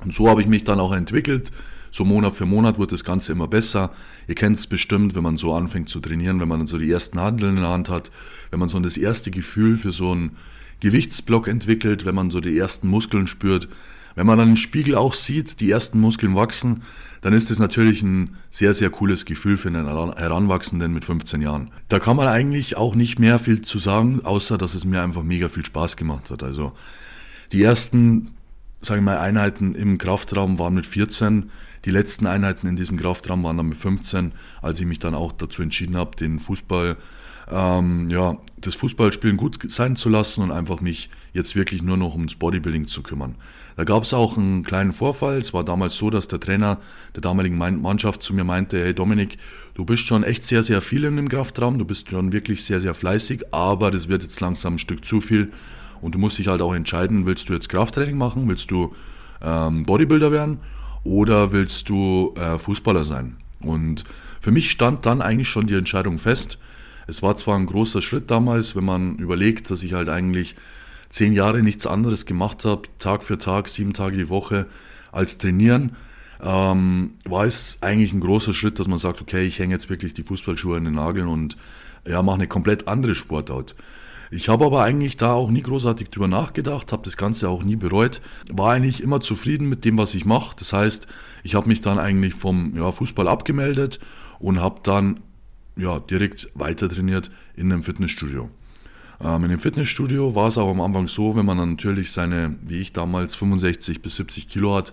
Und 0.00 0.14
so 0.14 0.28
habe 0.28 0.40
ich 0.40 0.46
mich 0.46 0.62
dann 0.62 0.78
auch 0.78 0.92
entwickelt. 0.92 1.50
So 1.90 2.04
Monat 2.04 2.36
für 2.36 2.46
Monat 2.46 2.78
wird 2.78 2.92
das 2.92 3.02
Ganze 3.02 3.32
immer 3.32 3.48
besser. 3.48 3.90
Ihr 4.28 4.36
kennt 4.36 4.56
es 4.56 4.68
bestimmt, 4.68 5.16
wenn 5.16 5.24
man 5.24 5.36
so 5.36 5.52
anfängt 5.52 5.88
zu 5.88 5.98
trainieren, 5.98 6.38
wenn 6.38 6.46
man 6.46 6.60
dann 6.60 6.68
so 6.68 6.78
die 6.78 6.90
ersten 6.90 7.20
Handeln 7.20 7.56
in 7.56 7.62
der 7.62 7.70
Hand 7.70 7.88
hat, 7.88 8.12
wenn 8.52 8.60
man 8.60 8.68
so 8.68 8.78
das 8.78 8.96
erste 8.96 9.32
Gefühl 9.32 9.78
für 9.78 9.90
so 9.90 10.12
einen 10.12 10.36
Gewichtsblock 10.78 11.48
entwickelt, 11.48 12.04
wenn 12.04 12.14
man 12.14 12.30
so 12.30 12.38
die 12.38 12.56
ersten 12.56 12.86
Muskeln 12.86 13.26
spürt. 13.26 13.68
Wenn 14.14 14.28
man 14.28 14.38
dann 14.38 14.50
im 14.50 14.56
Spiegel 14.56 14.94
auch 14.94 15.14
sieht, 15.14 15.60
die 15.60 15.70
ersten 15.72 15.98
Muskeln 15.98 16.36
wachsen, 16.36 16.82
dann 17.20 17.32
ist 17.32 17.50
das 17.50 17.58
natürlich 17.58 18.02
ein 18.02 18.36
sehr, 18.50 18.74
sehr 18.74 18.90
cooles 18.90 19.24
Gefühl 19.24 19.56
für 19.56 19.68
einen 19.68 19.86
Heranwachsenden 19.86 20.92
mit 20.92 21.04
15 21.04 21.40
Jahren. 21.40 21.70
Da 21.88 21.98
kann 21.98 22.16
man 22.16 22.28
eigentlich 22.28 22.76
auch 22.76 22.94
nicht 22.94 23.18
mehr 23.18 23.38
viel 23.38 23.62
zu 23.62 23.78
sagen, 23.78 24.20
außer 24.24 24.58
dass 24.58 24.74
es 24.74 24.84
mir 24.84 25.02
einfach 25.02 25.22
mega 25.22 25.48
viel 25.48 25.64
Spaß 25.64 25.96
gemacht 25.96 26.30
hat. 26.30 26.42
Also 26.42 26.72
die 27.52 27.62
ersten, 27.62 28.32
sagen 28.80 29.04
wir 29.04 29.12
mal, 29.12 29.18
Einheiten 29.18 29.74
im 29.74 29.98
Kraftraum 29.98 30.58
waren 30.58 30.74
mit 30.74 30.86
14. 30.86 31.50
Die 31.84 31.90
letzten 31.90 32.26
Einheiten 32.26 32.66
in 32.66 32.76
diesem 32.76 32.98
Kraftraum 32.98 33.42
waren 33.44 33.56
dann 33.56 33.68
mit 33.68 33.78
15, 33.78 34.32
als 34.62 34.80
ich 34.80 34.86
mich 34.86 34.98
dann 34.98 35.14
auch 35.14 35.32
dazu 35.32 35.62
entschieden 35.62 35.96
habe, 35.96 36.16
den 36.16 36.38
Fußball, 36.38 36.96
ähm, 37.50 38.08
ja, 38.08 38.36
das 38.60 38.74
Fußballspielen 38.74 39.36
gut 39.36 39.58
sein 39.70 39.96
zu 39.96 40.08
lassen 40.08 40.42
und 40.42 40.50
einfach 40.50 40.80
mich 40.80 41.10
jetzt 41.32 41.56
wirklich 41.56 41.82
nur 41.82 41.96
noch 41.96 42.14
ums 42.14 42.36
Bodybuilding 42.36 42.88
zu 42.88 43.02
kümmern. 43.02 43.36
Da 43.76 43.84
gab 43.84 44.02
es 44.02 44.12
auch 44.12 44.36
einen 44.36 44.64
kleinen 44.64 44.92
Vorfall. 44.92 45.38
Es 45.38 45.54
war 45.54 45.64
damals 45.64 45.96
so, 45.96 46.10
dass 46.10 46.26
der 46.26 46.40
Trainer 46.40 46.78
der 47.14 47.22
damaligen 47.22 47.56
Mannschaft 47.56 48.22
zu 48.22 48.34
mir 48.34 48.44
meinte, 48.44 48.82
hey 48.82 48.92
Dominik, 48.92 49.38
du 49.74 49.84
bist 49.84 50.06
schon 50.06 50.24
echt 50.24 50.44
sehr, 50.44 50.62
sehr 50.62 50.80
viel 50.80 51.04
in 51.04 51.16
dem 51.16 51.28
Kraftraum, 51.28 51.78
du 51.78 51.84
bist 51.84 52.10
schon 52.10 52.32
wirklich 52.32 52.64
sehr, 52.64 52.80
sehr 52.80 52.94
fleißig, 52.94 53.54
aber 53.54 53.90
das 53.90 54.08
wird 54.08 54.22
jetzt 54.22 54.40
langsam 54.40 54.74
ein 54.74 54.78
Stück 54.78 55.04
zu 55.04 55.20
viel 55.20 55.52
und 56.00 56.14
du 56.14 56.18
musst 56.18 56.38
dich 56.38 56.48
halt 56.48 56.60
auch 56.60 56.74
entscheiden, 56.74 57.26
willst 57.26 57.48
du 57.48 57.52
jetzt 57.52 57.68
Krafttraining 57.68 58.18
machen, 58.18 58.48
willst 58.48 58.70
du 58.70 58.94
ähm, 59.42 59.84
Bodybuilder 59.84 60.32
werden 60.32 60.58
oder 61.04 61.52
willst 61.52 61.88
du 61.88 62.34
äh, 62.36 62.58
Fußballer 62.58 63.04
sein? 63.04 63.36
Und 63.60 64.04
für 64.40 64.50
mich 64.50 64.70
stand 64.70 65.06
dann 65.06 65.22
eigentlich 65.22 65.48
schon 65.48 65.66
die 65.66 65.74
Entscheidung 65.74 66.18
fest. 66.18 66.58
Es 67.08 67.22
war 67.22 67.34
zwar 67.36 67.56
ein 67.56 67.64
großer 67.64 68.02
Schritt 68.02 68.30
damals, 68.30 68.76
wenn 68.76 68.84
man 68.84 69.16
überlegt, 69.16 69.70
dass 69.70 69.82
ich 69.82 69.94
halt 69.94 70.10
eigentlich 70.10 70.54
zehn 71.08 71.32
Jahre 71.32 71.62
nichts 71.62 71.86
anderes 71.86 72.26
gemacht 72.26 72.66
habe, 72.66 72.82
Tag 72.98 73.22
für 73.22 73.38
Tag, 73.38 73.68
sieben 73.68 73.94
Tage 73.94 74.18
die 74.18 74.28
Woche, 74.28 74.66
als 75.10 75.38
trainieren, 75.38 75.96
ähm, 76.42 77.12
war 77.24 77.46
es 77.46 77.78
eigentlich 77.80 78.12
ein 78.12 78.20
großer 78.20 78.52
Schritt, 78.52 78.78
dass 78.78 78.88
man 78.88 78.98
sagt, 78.98 79.22
okay, 79.22 79.44
ich 79.46 79.58
hänge 79.58 79.72
jetzt 79.72 79.88
wirklich 79.88 80.12
die 80.12 80.22
Fußballschuhe 80.22 80.76
in 80.76 80.84
den 80.84 80.94
Nageln 80.94 81.28
und 81.28 81.56
ja, 82.06 82.22
mache 82.22 82.36
eine 82.36 82.46
komplett 82.46 82.86
andere 82.88 83.14
Sportart. 83.14 83.74
Ich 84.30 84.50
habe 84.50 84.66
aber 84.66 84.82
eigentlich 84.82 85.16
da 85.16 85.32
auch 85.32 85.50
nie 85.50 85.62
großartig 85.62 86.10
drüber 86.10 86.28
nachgedacht, 86.28 86.92
habe 86.92 87.04
das 87.04 87.16
Ganze 87.16 87.48
auch 87.48 87.62
nie 87.62 87.76
bereut, 87.76 88.20
war 88.52 88.72
eigentlich 88.72 89.02
immer 89.02 89.22
zufrieden 89.22 89.70
mit 89.70 89.86
dem, 89.86 89.96
was 89.96 90.14
ich 90.14 90.26
mache. 90.26 90.54
Das 90.58 90.74
heißt, 90.74 91.08
ich 91.42 91.54
habe 91.54 91.68
mich 91.68 91.80
dann 91.80 91.98
eigentlich 91.98 92.34
vom 92.34 92.76
ja, 92.76 92.92
Fußball 92.92 93.26
abgemeldet 93.26 93.98
und 94.38 94.60
habe 94.60 94.80
dann 94.82 95.20
ja, 95.78 96.00
direkt 96.00 96.50
weiter 96.54 96.88
trainiert 96.88 97.30
in 97.56 97.72
einem 97.72 97.82
Fitnessstudio. 97.82 98.50
Ähm, 99.20 99.44
in 99.44 99.50
dem 99.50 99.60
Fitnessstudio 99.60 100.34
war 100.34 100.48
es 100.48 100.58
auch 100.58 100.70
am 100.70 100.80
Anfang 100.80 101.08
so, 101.08 101.36
wenn 101.36 101.46
man 101.46 101.58
dann 101.58 101.70
natürlich 101.70 102.12
seine, 102.12 102.56
wie 102.62 102.80
ich 102.80 102.92
damals, 102.92 103.34
65 103.34 104.02
bis 104.02 104.16
70 104.16 104.48
Kilo 104.48 104.76
hat, 104.76 104.92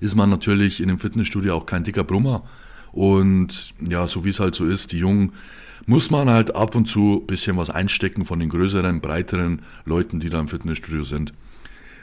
ist 0.00 0.14
man 0.14 0.30
natürlich 0.30 0.80
in 0.80 0.88
dem 0.88 0.98
Fitnessstudio 0.98 1.54
auch 1.56 1.66
kein 1.66 1.84
dicker 1.84 2.04
Brummer. 2.04 2.44
Und 2.92 3.74
ja, 3.86 4.06
so 4.06 4.24
wie 4.24 4.30
es 4.30 4.40
halt 4.40 4.54
so 4.54 4.66
ist, 4.66 4.92
die 4.92 4.98
Jungen 4.98 5.32
muss 5.86 6.10
man 6.10 6.28
halt 6.28 6.54
ab 6.54 6.74
und 6.74 6.86
zu 6.86 7.20
ein 7.22 7.26
bisschen 7.26 7.56
was 7.56 7.70
einstecken 7.70 8.24
von 8.24 8.40
den 8.40 8.48
größeren, 8.48 9.00
breiteren 9.00 9.62
Leuten, 9.84 10.20
die 10.20 10.30
da 10.30 10.40
im 10.40 10.48
Fitnessstudio 10.48 11.04
sind. 11.04 11.32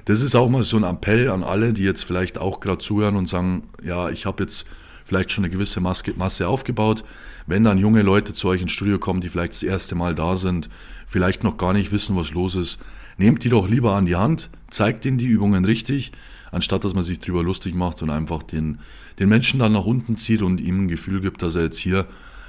Das 0.05 0.21
ist 0.21 0.35
auch 0.35 0.49
mal 0.49 0.63
so 0.63 0.77
ein 0.77 0.83
Appell 0.83 1.29
an 1.29 1.43
alle, 1.43 1.73
die 1.73 1.83
jetzt 1.83 2.03
vielleicht 2.03 2.37
auch 2.37 2.59
gerade 2.59 2.79
zuhören 2.79 3.15
und 3.15 3.27
sagen, 3.27 3.63
ja, 3.83 4.09
ich 4.09 4.25
habe 4.25 4.43
jetzt 4.43 4.65
vielleicht 5.05 5.31
schon 5.31 5.43
eine 5.43 5.51
gewisse 5.51 5.81
Masse 5.81 6.47
aufgebaut. 6.47 7.03
Wenn 7.45 7.63
dann 7.63 7.77
junge 7.77 8.01
Leute 8.01 8.33
zu 8.33 8.47
euch 8.47 8.61
ins 8.61 8.71
Studio 8.71 8.99
kommen, 8.99 9.21
die 9.21 9.29
vielleicht 9.29 9.53
das 9.53 9.63
erste 9.63 9.95
Mal 9.95 10.15
da 10.15 10.37
sind, 10.37 10.69
vielleicht 11.07 11.43
noch 11.43 11.57
gar 11.57 11.73
nicht 11.73 11.91
wissen, 11.91 12.15
was 12.15 12.31
los 12.31 12.55
ist, 12.55 12.79
nehmt 13.17 13.43
die 13.43 13.49
doch 13.49 13.67
lieber 13.67 13.95
an 13.95 14.05
die 14.05 14.15
Hand, 14.15 14.49
zeigt 14.69 15.05
ihnen 15.05 15.17
die 15.17 15.25
Übungen 15.25 15.65
richtig, 15.65 16.11
anstatt 16.51 16.83
dass 16.83 16.93
man 16.93 17.03
sich 17.03 17.19
drüber 17.19 17.43
lustig 17.43 17.75
macht 17.75 18.01
und 18.01 18.09
einfach 18.09 18.43
den, 18.43 18.79
den 19.19 19.29
Menschen 19.29 19.59
dann 19.59 19.73
nach 19.73 19.85
unten 19.85 20.17
zieht 20.17 20.41
und 20.41 20.61
ihm 20.61 20.85
ein 20.85 20.87
Gefühl 20.87 21.21
gibt, 21.21 21.41
dass 21.41 21.55
er 21.55 21.63
jetzt 21.63 21.77
hier 21.77 22.05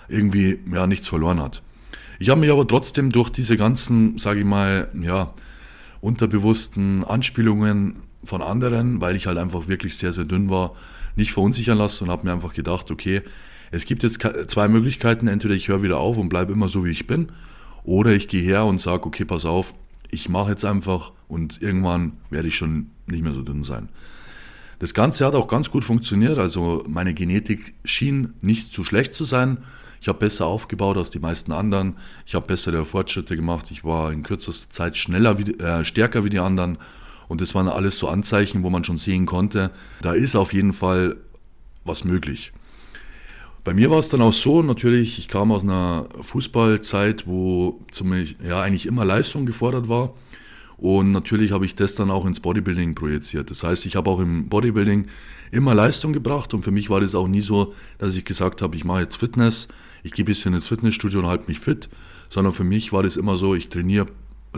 irgendwie 0.08 0.58
ja, 0.73 0.87
nichts 0.87 1.08
verloren 1.08 1.40
hat. 1.40 1.62
Ich 2.18 2.30
habe 2.30 2.40
mich 2.40 2.50
aber 2.50 2.66
trotzdem 2.66 3.11
durch 3.11 3.30
diese 3.30 3.56
ganzen, 3.56 4.18
sage 4.18 4.40
ich 4.40 4.46
mal, 4.46 4.88
ja, 5.00 5.34
unterbewussten 6.00 7.02
Anspielungen 7.02 7.96
von 8.23 8.42
anderen, 8.42 9.00
weil 9.00 9.16
ich 9.16 9.26
halt 9.26 9.38
einfach 9.38 9.68
wirklich 9.68 9.96
sehr, 9.96 10.12
sehr 10.12 10.25
dünn 10.25 10.50
war, 10.50 10.75
nicht 11.16 11.33
verunsichern 11.33 11.78
lassen 11.78 12.04
und 12.04 12.11
habe 12.11 12.26
mir 12.26 12.33
einfach 12.33 12.52
gedacht, 12.52 12.90
okay, 12.90 13.23
es 13.71 13.85
gibt 13.85 14.02
jetzt 14.02 14.21
zwei 14.49 14.68
Möglichkeiten, 14.68 15.26
entweder 15.26 15.54
ich 15.54 15.68
höre 15.68 15.83
wieder 15.83 15.99
auf 15.99 16.16
und 16.16 16.28
bleibe 16.28 16.52
immer 16.52 16.68
so, 16.68 16.85
wie 16.85 16.90
ich 16.90 17.06
bin, 17.06 17.33
oder 17.83 18.12
ich 18.12 18.28
gehe 18.28 18.42
her 18.42 18.64
und 18.64 18.80
sage, 18.80 19.06
okay, 19.06 19.25
pass 19.25 19.44
auf, 19.44 19.75
ich 20.11 20.28
mache 20.28 20.50
jetzt 20.50 20.64
einfach 20.64 21.12
und 21.28 21.61
irgendwann 21.61 22.12
werde 22.30 22.49
ich 22.49 22.56
schon 22.56 22.90
nicht 23.06 23.23
mehr 23.23 23.35
so 23.35 23.42
dünn 23.42 23.64
sein. 23.64 23.88
Das 24.78 24.94
Ganze 24.94 25.25
hat 25.25 25.35
auch 25.35 25.49
ganz 25.49 25.71
gut 25.71 25.85
funktioniert, 25.85 26.38
also 26.38 26.85
meine 26.88 27.14
Genetik 27.14 27.75
schien 27.85 28.35
nicht 28.40 28.73
zu 28.73 28.85
schlecht 28.85 29.14
zu 29.14 29.25
sein. 29.25 29.59
Ich 30.00 30.09
habe 30.09 30.18
besser 30.18 30.47
aufgebaut 30.47 30.99
als 30.99 31.11
die 31.11 31.18
meisten 31.18 31.52
anderen, 31.52 31.97
ich 32.26 32.35
habe 32.35 32.47
bessere 32.47 32.85
Fortschritte 32.85 33.37
gemacht, 33.37 33.71
ich 33.71 33.85
war 33.85 34.12
in 34.12 34.23
kürzester 34.23 34.71
Zeit 34.71 34.97
schneller, 34.97 35.38
wie, 35.38 35.52
äh, 35.52 35.85
stärker 35.85 36.25
wie 36.25 36.30
die 36.30 36.40
anderen 36.40 36.78
und 37.28 37.40
das 37.40 37.54
waren 37.54 37.68
alles 37.68 37.98
so 37.98 38.08
Anzeichen, 38.08 38.62
wo 38.62 38.70
man 38.70 38.84
schon 38.84 38.98
sehen 38.98 39.26
konnte, 39.26 39.70
da 40.02 40.12
ist 40.12 40.36
auf 40.36 40.52
jeden 40.52 40.72
Fall 40.72 41.16
was 41.84 42.04
möglich. 42.04 42.52
Bei 43.64 43.72
mir 43.72 43.90
war 43.90 43.98
es 43.98 44.08
dann 44.08 44.20
auch 44.20 44.34
so, 44.34 44.62
natürlich, 44.62 45.18
ich 45.18 45.28
kam 45.28 45.50
aus 45.50 45.62
einer 45.62 46.06
Fußballzeit, 46.20 47.26
wo 47.26 47.80
ziemlich, 47.90 48.36
ja, 48.46 48.60
eigentlich 48.60 48.84
immer 48.84 49.06
Leistung 49.06 49.46
gefordert 49.46 49.88
war. 49.88 50.12
Und 50.76 51.12
natürlich 51.12 51.52
habe 51.52 51.64
ich 51.64 51.74
das 51.74 51.94
dann 51.94 52.10
auch 52.10 52.26
ins 52.26 52.40
Bodybuilding 52.40 52.94
projiziert. 52.94 53.50
Das 53.50 53.62
heißt, 53.62 53.86
ich 53.86 53.96
habe 53.96 54.10
auch 54.10 54.20
im 54.20 54.50
Bodybuilding 54.50 55.06
immer 55.50 55.74
Leistung 55.74 56.12
gebracht 56.12 56.52
und 56.52 56.62
für 56.62 56.72
mich 56.72 56.90
war 56.90 57.00
das 57.00 57.14
auch 57.14 57.28
nie 57.28 57.40
so, 57.40 57.74
dass 57.98 58.16
ich 58.16 58.24
gesagt 58.24 58.60
habe, 58.60 58.76
ich 58.76 58.84
mache 58.84 59.00
jetzt 59.00 59.16
Fitness, 59.16 59.68
ich 60.02 60.12
gehe 60.12 60.24
ein 60.24 60.26
bisschen 60.26 60.52
ins 60.52 60.66
Fitnessstudio 60.66 61.20
und 61.20 61.26
halte 61.26 61.44
mich 61.46 61.60
fit, 61.60 61.88
sondern 62.28 62.52
für 62.52 62.64
mich 62.64 62.92
war 62.92 63.02
das 63.02 63.16
immer 63.16 63.36
so, 63.36 63.54
ich 63.54 63.68
trainiere 63.68 64.06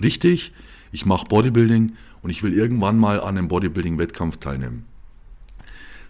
richtig, 0.01 0.53
ich 0.91 1.07
mache 1.07 1.27
Bodybuilding 1.27 1.93
und 2.27 2.31
ich 2.31 2.43
will 2.43 2.55
irgendwann 2.55 2.99
mal 2.99 3.21
an 3.21 3.39
einem 3.39 3.47
Bodybuilding-Wettkampf 3.47 4.39
teilnehmen. 4.39 4.85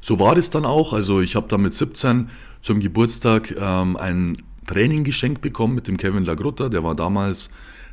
So 0.01 0.19
war 0.19 0.35
das 0.35 0.49
dann 0.49 0.65
auch. 0.65 0.95
Also 0.95 1.21
ich 1.21 1.37
habe 1.37 1.47
dann 1.47 1.61
mit 1.61 1.75
17 1.75 2.31
zum 2.63 2.81
Geburtstag 2.81 3.55
ähm, 3.61 3.99
ein 3.99 4.39
Training 4.67 5.05
geschenkt 5.05 5.43
bekommen 5.43 5.75
mit 5.75 5.89
dem 5.89 5.99
Kevin 5.99 6.25
Lagrutta. 6.25 6.71
Der 6.71 6.83
war 6.83 6.95
damals 6.95 7.51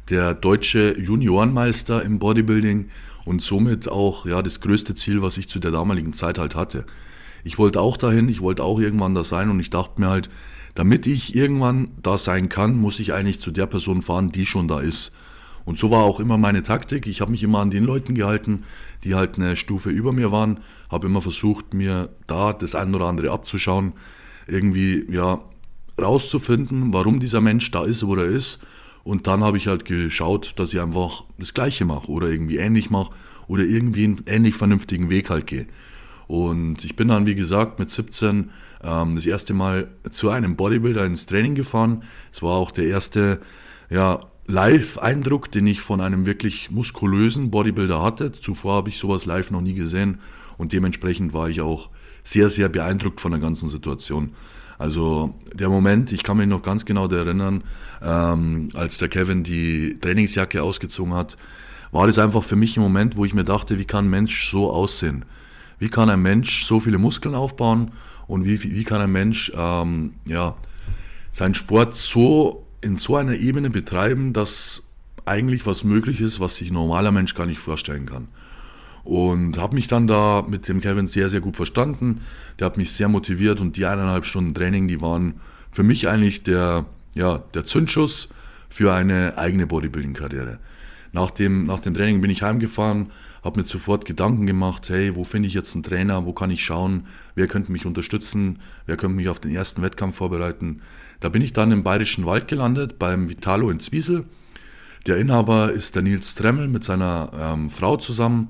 der 0.10 0.36
deutsche 0.36 0.98
Juniorenmeister 0.98 2.02
im 2.02 2.20
Bodybuilding 2.20 2.88
und 3.26 3.42
somit 3.42 3.90
auch 3.90 4.26
ja, 4.26 4.42
das 4.42 4.62
größte 4.62 4.96
Ziel, 4.96 5.22
was 5.22 5.36
ich 5.36 5.50
zu 5.50 5.60
der 5.60 5.72
damaligen 5.72 6.14
Zeit 6.14 6.38
halt 6.38 6.56
hatte. 6.56 6.86
Ich 7.44 7.58
wollte 7.58 7.82
auch 7.82 7.98
dahin, 7.98 8.30
ich 8.30 8.40
wollte 8.40 8.64
auch 8.64 8.80
irgendwann 8.80 9.16
da 9.16 9.26
sein 9.26 9.50
und 9.50 9.60
ich 9.60 9.70
dachte 9.70 10.00
mir 10.00 10.08
halt, 10.08 10.30
damit 10.76 11.08
ich 11.08 11.36
irgendwann 11.36 11.92
da 12.02 12.18
sein 12.18 12.48
kann, 12.48 12.78
muss 12.78 13.02
ich 13.02 13.12
eigentlich 13.12 13.42
zu 13.42 13.52
der 13.52 13.66
Person 13.66 14.02
fahren, 14.02 14.30
die 14.30 14.46
schon 14.46 14.70
da 14.70 14.80
ist. 14.80 15.12
Und 15.66 15.78
so 15.78 15.90
war 15.92 16.04
auch 16.04 16.20
immer 16.20 16.38
meine 16.38 16.64
Taktik. 16.64 17.08
Ich 17.08 17.22
habe 17.22 17.32
mich 17.32 17.44
immer 17.44 17.60
an 17.60 17.72
den 17.72 17.86
Leuten 17.86 18.16
gehalten, 18.16 18.64
die 19.04 19.16
halt 19.16 19.38
eine 19.38 19.56
Stufe 19.56 19.90
über 19.90 20.12
mir 20.12 20.32
waren, 20.32 20.60
habe 20.90 21.08
immer 21.08 21.22
versucht, 21.22 21.74
mir 21.74 22.10
da 22.28 22.54
das 22.54 22.76
ein 22.76 22.94
oder 22.94 23.06
andere 23.06 23.32
abzuschauen, 23.32 23.94
irgendwie 24.48 25.06
ja 25.10 25.40
rauszufinden, 26.00 26.92
warum 26.94 27.20
dieser 27.20 27.42
Mensch 27.42 27.72
da 27.72 27.86
ist, 27.86 28.06
wo 28.06 28.16
er 28.16 28.26
ist. 28.26 28.60
Und 29.04 29.28
dann 29.28 29.44
habe 29.44 29.58
ich 29.58 29.68
halt 29.68 29.86
geschaut, 29.86 30.54
dass 30.58 30.74
ich 30.74 30.82
einfach 30.82 31.24
das 31.38 31.54
Gleiche 31.54 31.86
mache 31.86 32.10
oder 32.10 32.30
irgendwie 32.30 32.58
ähnlich 32.58 32.90
mache 32.90 33.14
oder 33.48 33.64
irgendwie 33.64 34.06
einen 34.06 34.22
ähnlich 34.26 34.56
vernünftigen 34.56 35.10
Weg 35.10 35.30
halt 35.30 35.48
gehe. 35.48 35.68
Und 36.28 36.86
ich 36.86 36.96
bin 36.96 37.10
dann, 37.10 37.26
wie 37.26 37.36
gesagt, 37.36 37.80
mit 37.80 37.90
17 37.90 38.50
ähm, 38.82 39.16
das 39.16 39.26
erste 39.26 39.54
Mal 39.54 39.90
zu 40.10 40.30
einem 40.30 40.56
Bodybuilder 40.56 41.06
ins 41.06 41.26
Training 41.26 41.54
gefahren. 41.54 42.04
Es 42.32 42.42
war 42.42 42.54
auch 42.54 42.72
der 42.72 42.86
erste 42.86 43.42
ja, 43.90 44.22
Live-Eindruck, 44.48 45.52
den 45.52 45.68
ich 45.68 45.82
von 45.82 46.02
einem 46.02 46.26
wirklich 46.26 46.70
muskulösen 46.70 47.50
Bodybuilder 47.50 48.02
hatte. 48.02 48.32
Zuvor 48.32 48.76
habe 48.76 48.90
ich 48.90 48.98
sowas 48.98 49.26
live 49.26 49.52
noch 49.52 49.62
nie 49.62 49.74
gesehen 49.74 50.20
und 50.58 50.74
dementsprechend 50.74 51.34
war 51.34 51.50
ich 51.50 51.62
auch 51.62 51.90
sehr, 52.24 52.50
sehr 52.50 52.70
beeindruckt 52.70 53.22
von 53.22 53.32
der 53.32 53.40
ganzen 53.40 53.70
Situation. 53.70 54.34
Also 54.78 55.34
der 55.54 55.70
Moment, 55.70 56.12
ich 56.12 56.24
kann 56.24 56.38
mich 56.38 56.48
noch 56.48 56.62
ganz 56.62 56.84
genau 56.84 57.08
erinnern, 57.08 57.64
ähm, 58.02 58.70
als 58.74 58.98
der 58.98 59.08
Kevin 59.08 59.44
die 59.44 59.98
Trainingsjacke 60.00 60.62
ausgezogen 60.62 61.14
hat, 61.14 61.38
war 61.92 62.08
das 62.08 62.18
einfach 62.18 62.44
für 62.44 62.56
mich 62.56 62.76
ein 62.76 62.82
Moment, 62.82 63.16
wo 63.16 63.24
ich 63.24 63.34
mir 63.34 63.46
dachte, 63.46 63.80
wie 63.80 63.86
kann 63.86 64.06
ein 64.06 64.10
Mensch 64.10 64.50
so 64.50 64.72
aussehen? 64.72 65.26
Wie 65.80 65.90
kann 65.90 66.10
ein 66.10 66.22
Mensch 66.22 66.66
so 66.66 66.80
viele 66.80 66.98
Muskeln 66.98 67.36
aufbauen 67.36 67.92
und 68.28 68.46
wie, 68.46 68.62
wie 68.62 68.84
kann 68.84 69.00
ein 69.00 69.12
Mensch 69.12 69.52
ähm, 69.56 70.16
ja, 70.26 70.56
seinen 71.32 71.56
Sport 71.56 71.94
so 71.94 72.63
in 72.84 72.98
so 72.98 73.16
einer 73.16 73.36
Ebene 73.36 73.70
betreiben, 73.70 74.34
dass 74.34 74.84
eigentlich 75.26 75.66
was 75.66 75.84
möglich 75.84 76.20
ist, 76.20 76.40
was 76.40 76.58
sich 76.58 76.70
ein 76.70 76.74
normaler 76.74 77.12
Mensch 77.12 77.34
gar 77.34 77.46
nicht 77.46 77.60
vorstellen 77.60 78.06
kann. 78.06 78.28
Und 79.04 79.58
habe 79.58 79.76
mich 79.76 79.88
dann 79.88 80.08
da 80.08 80.46
mit 80.48 80.68
dem 80.68 80.82
Kevin 80.82 81.08
sehr, 81.08 81.30
sehr 81.30 81.42
gut 81.42 81.56
verstanden. 81.56 82.22
Der 82.60 82.66
hat 82.66 82.78
mich 82.78 82.92
sehr 82.92 83.08
motiviert 83.08 83.60
und 83.60 83.76
die 83.78 83.86
eineinhalb 83.86 84.26
Stunden 84.26 84.54
Training, 84.54 84.88
die 84.88 85.02
waren 85.02 85.36
für 85.72 85.84
mich 85.84 86.08
eigentlich 86.08 86.44
der, 86.44 86.86
ja, 87.14 87.40
der 87.54 87.66
Zündschuss 87.66 88.30
für 88.70 88.94
eine 88.94 89.38
eigene 89.38 89.68
Bodybuilding-Karriere. 89.68 90.60
Nach 91.12 91.32
dem, 91.32 91.66
nach 91.66 91.80
dem 91.80 91.94
Training 91.94 92.22
bin 92.22 92.32
ich 92.32 92.42
heimgefahren, 92.42 93.12
habe 93.44 93.60
mir 93.60 93.66
sofort 93.66 94.06
Gedanken 94.06 94.46
gemacht, 94.48 94.90
hey, 94.90 95.16
wo 95.16 95.24
finde 95.24 95.48
ich 95.48 95.54
jetzt 95.54 95.74
einen 95.74 95.84
Trainer, 95.84 96.26
wo 96.26 96.34
kann 96.34 96.50
ich 96.50 96.64
schauen, 96.64 97.08
wer 97.36 97.48
könnte 97.48 97.72
mich 97.72 97.86
unterstützen, 97.86 98.60
wer 98.86 98.96
könnte 98.96 99.18
mich 99.18 99.28
auf 99.28 99.40
den 99.40 99.52
ersten 99.52 99.82
Wettkampf 99.82 100.16
vorbereiten. 100.16 100.82
Da 101.20 101.30
bin 101.30 101.42
ich 101.42 101.54
dann 101.54 101.72
im 101.72 101.84
Bayerischen 101.84 102.26
Wald 102.26 102.48
gelandet, 102.48 103.00
beim 103.00 103.30
Vitalo 103.30 103.70
in 103.70 103.80
Zwiesel. 103.80 104.26
Der 105.06 105.18
Inhaber 105.18 105.72
ist 105.72 105.96
der 105.96 106.04
Nils 106.04 106.36
Tremmel 106.36 106.70
mit 106.70 106.86
seiner 106.86 107.32
ähm, 107.38 107.70
Frau 107.70 107.98
zusammen. 107.98 108.48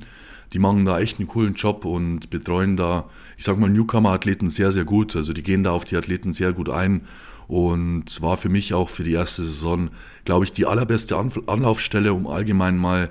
Die 0.53 0.59
machen 0.59 0.85
da 0.85 0.99
echt 0.99 1.17
einen 1.17 1.27
coolen 1.27 1.55
Job 1.55 1.83
und 1.83 2.29
betreuen 2.29 2.77
da, 2.77 3.09
ich 3.37 3.43
sag 3.43 3.57
mal, 3.57 3.71
Newcomer-Athleten 3.71 4.51
sehr, 4.51 4.71
sehr 4.71 4.85
gut. 4.85 5.15
Also 5.15 5.33
die 5.33 5.41
gehen 5.41 5.63
da 5.63 5.71
auf 5.71 5.85
die 5.85 5.97
Athleten 5.97 6.33
sehr 6.33 6.53
gut 6.53 6.69
ein 6.69 7.07
und 7.47 8.21
war 8.21 8.37
für 8.37 8.49
mich 8.49 8.75
auch 8.75 8.89
für 8.89 9.03
die 9.03 9.13
erste 9.13 9.43
Saison, 9.43 9.89
glaube 10.25 10.45
ich, 10.45 10.53
die 10.53 10.67
allerbeste 10.67 11.17
Anlaufstelle, 11.17 12.13
um 12.13 12.27
allgemein 12.27 12.77
mal 12.77 13.09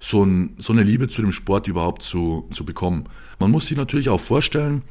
so, 0.00 0.24
ein, 0.24 0.54
so 0.58 0.72
eine 0.72 0.82
Liebe 0.82 1.08
zu 1.08 1.22
dem 1.22 1.32
Sport 1.32 1.68
überhaupt 1.68 2.02
zu, 2.02 2.48
zu 2.52 2.64
bekommen. 2.64 3.04
Man 3.38 3.50
muss 3.50 3.66
sich 3.66 3.76
natürlich 3.76 4.08
auch 4.08 4.20
vorstellen, 4.20 4.82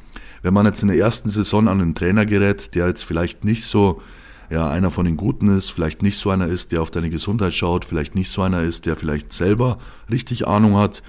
wenn 0.42 0.54
man 0.54 0.66
jetzt 0.66 0.82
in 0.82 0.88
der 0.88 0.98
ersten 0.98 1.30
Saison 1.30 1.68
an 1.68 1.80
einen 1.80 1.94
Trainer 1.94 2.26
gerät, 2.26 2.74
der 2.74 2.86
jetzt 2.88 3.04
vielleicht 3.04 3.44
nicht 3.44 3.64
so 3.64 4.02
ja, 4.50 4.68
einer 4.68 4.90
von 4.90 5.06
den 5.06 5.16
Guten 5.16 5.48
ist, 5.56 5.70
vielleicht 5.70 6.02
nicht 6.02 6.18
so 6.18 6.30
einer 6.30 6.46
ist, 6.46 6.72
der 6.72 6.82
auf 6.82 6.90
deine 6.90 7.10
Gesundheit 7.10 7.54
schaut, 7.54 7.84
vielleicht 7.84 8.14
nicht 8.14 8.30
so 8.30 8.42
einer 8.42 8.62
ist, 8.62 8.86
der 8.86 8.96
vielleicht 8.96 9.32
selber 9.32 9.78
richtig 10.10 10.46
Ahnung 10.46 10.76
hat, 10.76 11.02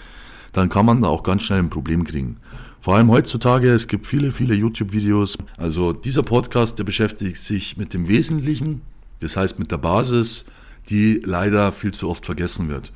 dann 0.54 0.70
kann 0.70 0.86
man 0.86 1.02
da 1.02 1.10
auch 1.10 1.24
ganz 1.24 1.44
schnell 1.44 1.60
ein 1.60 1.70
Problem 1.70 2.06
kriegen. 2.06 2.38
Vor 2.80 2.96
allem 2.96 3.10
heutzutage, 3.10 3.72
es 3.72 3.88
gibt 3.88 4.06
viele, 4.06 4.32
viele 4.32 4.54
YouTube-Videos. 4.54 5.38
Also 5.58 5.92
dieser 5.92 6.24
Podcast, 6.24 6.78
der 6.78 6.84
beschäftigt 6.84 7.38
sich 7.38 7.78
mit 7.78 7.94
dem 7.94 8.08
Wesentlichen, 8.08 8.82
das 9.22 9.36
heißt 9.36 9.58
mit 9.58 9.72
der 9.72 9.80
Basis, 9.80 10.46
die 10.90 11.22
leider 11.25 11.72
viel 11.72 11.94
zu 11.94 12.10
oft 12.10 12.25
vergessen 12.25 12.70
wird. 12.70 12.94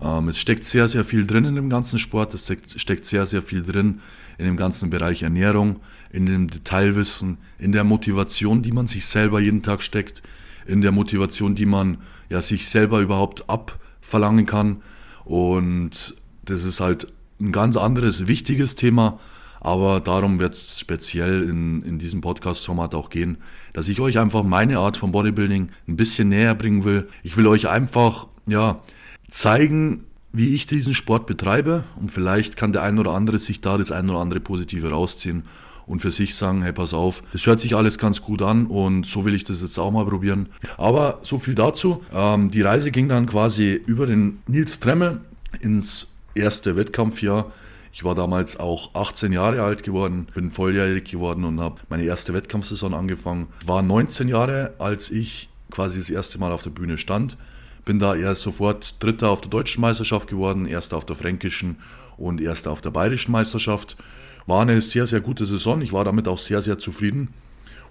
Ähm, 0.00 0.28
es 0.28 0.38
steckt 0.38 0.64
sehr, 0.64 0.88
sehr 0.88 1.04
viel 1.04 1.26
drin 1.26 1.44
in 1.44 1.54
dem 1.54 1.70
ganzen 1.70 1.98
Sport, 1.98 2.34
es 2.34 2.52
steckt 2.76 3.06
sehr, 3.06 3.26
sehr 3.26 3.42
viel 3.42 3.62
drin 3.62 4.00
in 4.38 4.44
dem 4.44 4.56
ganzen 4.56 4.90
Bereich 4.90 5.22
Ernährung, 5.22 5.80
in 6.10 6.26
dem 6.26 6.48
Detailwissen, 6.48 7.38
in 7.58 7.72
der 7.72 7.84
Motivation, 7.84 8.62
die 8.62 8.72
man 8.72 8.88
sich 8.88 9.06
selber 9.06 9.40
jeden 9.40 9.62
Tag 9.62 9.82
steckt, 9.82 10.22
in 10.66 10.82
der 10.82 10.92
Motivation, 10.92 11.54
die 11.54 11.66
man 11.66 11.98
ja 12.28 12.42
sich 12.42 12.68
selber 12.68 13.00
überhaupt 13.00 13.48
abverlangen 13.48 14.46
kann. 14.46 14.82
Und 15.24 16.14
das 16.44 16.64
ist 16.64 16.80
halt 16.80 17.08
ein 17.40 17.52
ganz 17.52 17.76
anderes, 17.76 18.26
wichtiges 18.26 18.76
Thema, 18.76 19.18
aber 19.60 20.00
darum 20.00 20.38
wird 20.38 20.54
es 20.54 20.78
speziell 20.78 21.48
in, 21.48 21.82
in 21.82 21.98
diesem 21.98 22.20
Podcast-Format 22.20 22.94
auch 22.94 23.10
gehen, 23.10 23.38
dass 23.72 23.88
ich 23.88 24.00
euch 24.00 24.18
einfach 24.18 24.42
meine 24.42 24.78
Art 24.78 24.96
von 24.96 25.12
Bodybuilding 25.12 25.70
ein 25.88 25.96
bisschen 25.96 26.28
näher 26.28 26.54
bringen 26.54 26.84
will. 26.84 27.08
Ich 27.22 27.36
will 27.36 27.46
euch 27.46 27.68
einfach, 27.68 28.28
ja, 28.46 28.80
zeigen, 29.30 30.04
wie 30.32 30.54
ich 30.54 30.66
diesen 30.66 30.94
Sport 30.94 31.26
betreibe 31.26 31.84
und 31.98 32.12
vielleicht 32.12 32.56
kann 32.56 32.72
der 32.72 32.82
ein 32.82 32.98
oder 32.98 33.12
andere 33.12 33.38
sich 33.38 33.60
da 33.60 33.78
das 33.78 33.90
ein 33.90 34.10
oder 34.10 34.18
andere 34.18 34.40
Positive 34.40 34.90
rausziehen 34.90 35.44
und 35.86 36.00
für 36.00 36.10
sich 36.10 36.34
sagen, 36.34 36.62
hey, 36.62 36.72
pass 36.72 36.92
auf, 36.92 37.22
das 37.32 37.46
hört 37.46 37.60
sich 37.60 37.76
alles 37.76 37.96
ganz 37.98 38.20
gut 38.20 38.42
an 38.42 38.66
und 38.66 39.06
so 39.06 39.24
will 39.24 39.34
ich 39.34 39.44
das 39.44 39.62
jetzt 39.62 39.78
auch 39.78 39.90
mal 39.90 40.04
probieren. 40.04 40.48
Aber 40.76 41.20
so 41.22 41.38
viel 41.38 41.54
dazu. 41.54 42.02
Ähm, 42.12 42.50
die 42.50 42.62
Reise 42.62 42.90
ging 42.90 43.08
dann 43.08 43.26
quasi 43.26 43.80
über 43.86 44.06
den 44.06 44.42
Nils 44.46 44.80
Tremmel 44.80 45.20
ins 45.60 46.12
erste 46.34 46.76
Wettkampfjahr. 46.76 47.52
Ich 47.92 48.04
war 48.04 48.14
damals 48.14 48.58
auch 48.58 48.94
18 48.94 49.32
Jahre 49.32 49.62
alt 49.62 49.82
geworden, 49.82 50.26
bin 50.34 50.50
volljährig 50.50 51.10
geworden 51.10 51.44
und 51.44 51.60
habe 51.60 51.80
meine 51.88 52.02
erste 52.02 52.34
Wettkampfsaison 52.34 52.92
angefangen. 52.92 53.46
War 53.64 53.80
19 53.80 54.28
Jahre, 54.28 54.74
als 54.78 55.10
ich 55.10 55.48
quasi 55.70 55.98
das 55.98 56.10
erste 56.10 56.38
Mal 56.38 56.52
auf 56.52 56.62
der 56.62 56.70
Bühne 56.70 56.98
stand. 56.98 57.38
Bin 57.86 58.00
da 58.00 58.16
erst 58.16 58.42
sofort 58.42 59.02
Dritter 59.02 59.30
auf 59.30 59.40
der 59.40 59.48
deutschen 59.48 59.80
Meisterschaft 59.80 60.28
geworden, 60.28 60.66
Erster 60.66 60.96
auf 60.96 61.06
der 61.06 61.16
fränkischen 61.16 61.76
und 62.16 62.40
Erster 62.40 62.72
auf 62.72 62.82
der 62.82 62.90
bayerischen 62.90 63.30
Meisterschaft. 63.30 63.96
War 64.44 64.62
eine 64.62 64.80
sehr, 64.80 65.06
sehr 65.06 65.20
gute 65.20 65.46
Saison. 65.46 65.80
Ich 65.80 65.92
war 65.92 66.04
damit 66.04 66.26
auch 66.26 66.38
sehr, 66.38 66.62
sehr 66.62 66.78
zufrieden. 66.78 67.28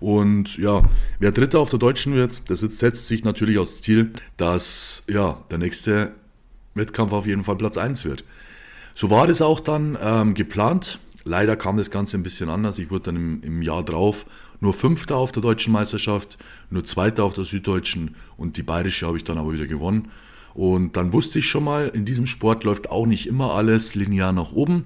Und 0.01 0.57
ja, 0.57 0.83
wer 1.19 1.31
Dritter 1.31 1.59
auf 1.59 1.69
der 1.69 1.79
Deutschen 1.79 2.13
wird, 2.13 2.49
das 2.49 2.59
setzt 2.59 3.07
sich 3.07 3.23
natürlich 3.23 3.57
aufs 3.57 3.81
Ziel, 3.81 4.11
dass 4.35 5.03
ja, 5.07 5.41
der 5.49 5.59
nächste 5.59 6.11
Wettkampf 6.73 7.13
auf 7.13 7.25
jeden 7.25 7.45
Fall 7.45 7.55
Platz 7.55 7.77
1 7.77 8.03
wird. 8.03 8.25
So 8.95 9.09
war 9.09 9.27
das 9.27 9.41
auch 9.41 9.61
dann 9.61 9.97
ähm, 10.01 10.33
geplant. 10.33 10.99
Leider 11.23 11.55
kam 11.55 11.77
das 11.77 11.89
Ganze 11.89 12.17
ein 12.17 12.23
bisschen 12.23 12.49
anders. 12.49 12.79
Ich 12.79 12.91
wurde 12.91 13.05
dann 13.05 13.15
im, 13.15 13.43
im 13.43 13.61
Jahr 13.61 13.83
drauf 13.83 14.25
nur 14.59 14.73
Fünfter 14.73 15.17
auf 15.17 15.31
der 15.31 15.41
deutschen 15.41 15.73
Meisterschaft, 15.73 16.37
nur 16.69 16.85
Zweiter 16.85 17.23
auf 17.23 17.33
der 17.33 17.45
süddeutschen 17.45 18.15
und 18.37 18.57
die 18.57 18.63
bayerische 18.63 19.07
habe 19.07 19.17
ich 19.17 19.23
dann 19.23 19.37
aber 19.37 19.53
wieder 19.53 19.67
gewonnen. 19.67 20.09
Und 20.53 20.95
dann 20.95 21.11
wusste 21.11 21.39
ich 21.39 21.49
schon 21.49 21.65
mal, 21.65 21.89
in 21.89 22.05
diesem 22.05 22.27
Sport 22.27 22.63
läuft 22.63 22.89
auch 22.89 23.05
nicht 23.05 23.27
immer 23.27 23.53
alles 23.53 23.93
linear 23.93 24.31
nach 24.31 24.53
oben. 24.53 24.85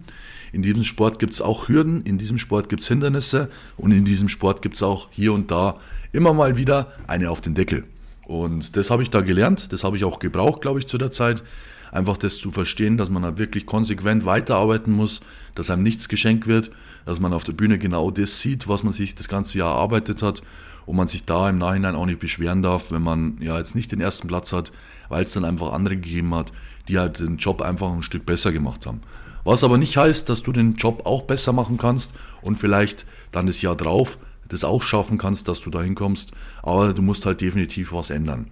In 0.52 0.64
diesem 0.64 0.84
Sport 0.84 1.20
gibt 1.20 1.34
es 1.34 1.42
auch 1.42 1.68
Hürden, 1.68 2.02
in 2.04 2.18
diesem 2.18 2.40
Sport 2.40 2.70
gibt 2.70 2.82
es 2.82 2.88
Hindernisse 2.88 3.52
und 3.78 3.92
in 3.92 4.04
diesem 4.04 4.30
Sport 4.30 4.64
gibt 4.64 4.76
es 4.76 4.84
auch 4.84 5.10
hier 5.12 5.32
und 5.32 5.52
da 5.52 5.78
immer 6.12 6.34
mal 6.34 6.58
wieder 6.58 6.92
eine 7.06 7.30
auf 7.30 7.42
den 7.42 7.54
Deckel. 7.54 7.84
Und 8.26 8.76
das 8.76 8.90
habe 8.90 9.04
ich 9.04 9.12
da 9.12 9.22
gelernt, 9.22 9.72
das 9.72 9.84
habe 9.84 9.98
ich 9.98 10.04
auch 10.04 10.20
gebraucht, 10.20 10.62
glaube 10.62 10.80
ich, 10.80 10.88
zu 10.88 10.98
der 10.98 11.12
Zeit. 11.12 11.44
Einfach 11.92 12.18
das 12.18 12.38
zu 12.38 12.52
verstehen, 12.52 12.98
dass 12.98 13.10
man 13.10 13.24
da 13.24 13.38
wirklich 13.38 13.66
konsequent 13.66 14.26
weiterarbeiten 14.26 14.94
muss, 14.94 15.22
dass 15.56 15.70
einem 15.70 15.84
nichts 15.84 16.10
geschenkt 16.10 16.46
wird, 16.46 16.72
dass 17.06 17.20
man 17.20 17.34
auf 17.34 17.44
der 17.44 17.54
Bühne 17.54 17.80
genau 17.80 18.12
das 18.12 18.40
sieht, 18.40 18.68
was 18.68 18.84
man 18.84 18.94
sich 18.94 19.16
das 19.16 19.28
ganze 19.28 19.58
Jahr 19.58 19.76
erarbeitet 19.76 20.22
hat 20.22 20.42
und 20.86 20.96
man 20.96 21.08
sich 21.08 21.26
da 21.26 21.50
im 21.50 21.58
Nachhinein 21.58 21.96
auch 21.96 22.06
nicht 22.06 22.20
beschweren 22.20 22.62
darf, 22.62 22.92
wenn 22.92 23.02
man 23.02 23.38
ja 23.42 23.58
jetzt 23.58 23.76
nicht 23.76 23.92
den 23.92 24.02
ersten 24.02 24.28
Platz 24.28 24.54
hat, 24.54 24.72
weil 25.08 25.26
es 25.26 25.34
dann 25.34 25.46
einfach 25.46 25.74
andere 25.74 25.96
gegeben 25.96 26.34
hat, 26.36 26.52
die 26.88 27.00
halt 27.00 27.20
den 27.20 27.38
Job 27.38 27.62
einfach 27.62 27.92
ein 27.92 28.04
Stück 28.04 28.26
besser 28.26 28.52
gemacht 28.52 28.86
haben. 28.86 29.02
Was 29.44 29.64
aber 29.64 29.78
nicht 29.78 29.98
heißt, 29.98 30.28
dass 30.30 30.44
du 30.44 30.52
den 30.52 30.76
Job 30.76 31.06
auch 31.06 31.24
besser 31.24 31.54
machen 31.54 31.78
kannst 31.78 32.14
und 32.42 32.58
vielleicht 32.58 33.06
dann 33.32 33.48
das 33.48 33.62
Jahr 33.62 33.76
drauf 33.76 34.18
das 34.50 34.64
auch 34.64 34.82
schaffen 34.82 35.18
kannst, 35.18 35.48
dass 35.48 35.62
du 35.62 35.70
da 35.70 35.82
hinkommst. 35.82 36.32
Aber 36.62 36.94
du 36.94 37.02
musst 37.02 37.26
halt 37.26 37.42
definitiv 37.42 37.94
was 37.94 38.10
ändern. 38.10 38.48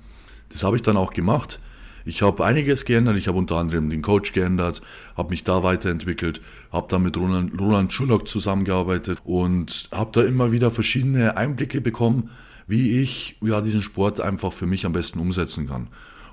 Das 0.50 0.64
habe 0.64 0.78
ich 0.78 0.84
dann 0.84 0.96
auch 0.96 1.12
gemacht. 1.12 1.60
Ich 2.08 2.22
habe 2.22 2.46
einiges 2.46 2.86
geändert. 2.86 3.18
Ich 3.18 3.28
habe 3.28 3.38
unter 3.38 3.58
anderem 3.58 3.90
den 3.90 4.02
Coach 4.02 4.32
geändert, 4.32 4.82
habe 5.18 5.32
mich 5.32 5.44
da 5.44 5.62
weiterentwickelt, 5.62 6.40
habe 6.72 6.88
da 6.90 7.00
mit 7.00 7.18
Roland, 7.18 7.60
Roland 7.60 7.92
Schullock 7.92 8.30
zusammengearbeitet 8.30 9.20
und 9.26 9.90
habe 9.92 10.12
da 10.14 10.24
immer 10.24 10.54
wieder 10.54 10.72
verschiedene 10.72 11.36
Einblicke 11.36 11.82
bekommen, 11.82 12.30
wie 12.66 13.02
ich 13.02 13.36
ja, 13.42 13.60
diesen 13.60 13.82
Sport 13.82 14.22
einfach 14.22 14.54
für 14.54 14.66
mich 14.66 14.86
am 14.86 14.94
besten 14.94 15.20
umsetzen 15.20 15.68
kann. 15.68 15.88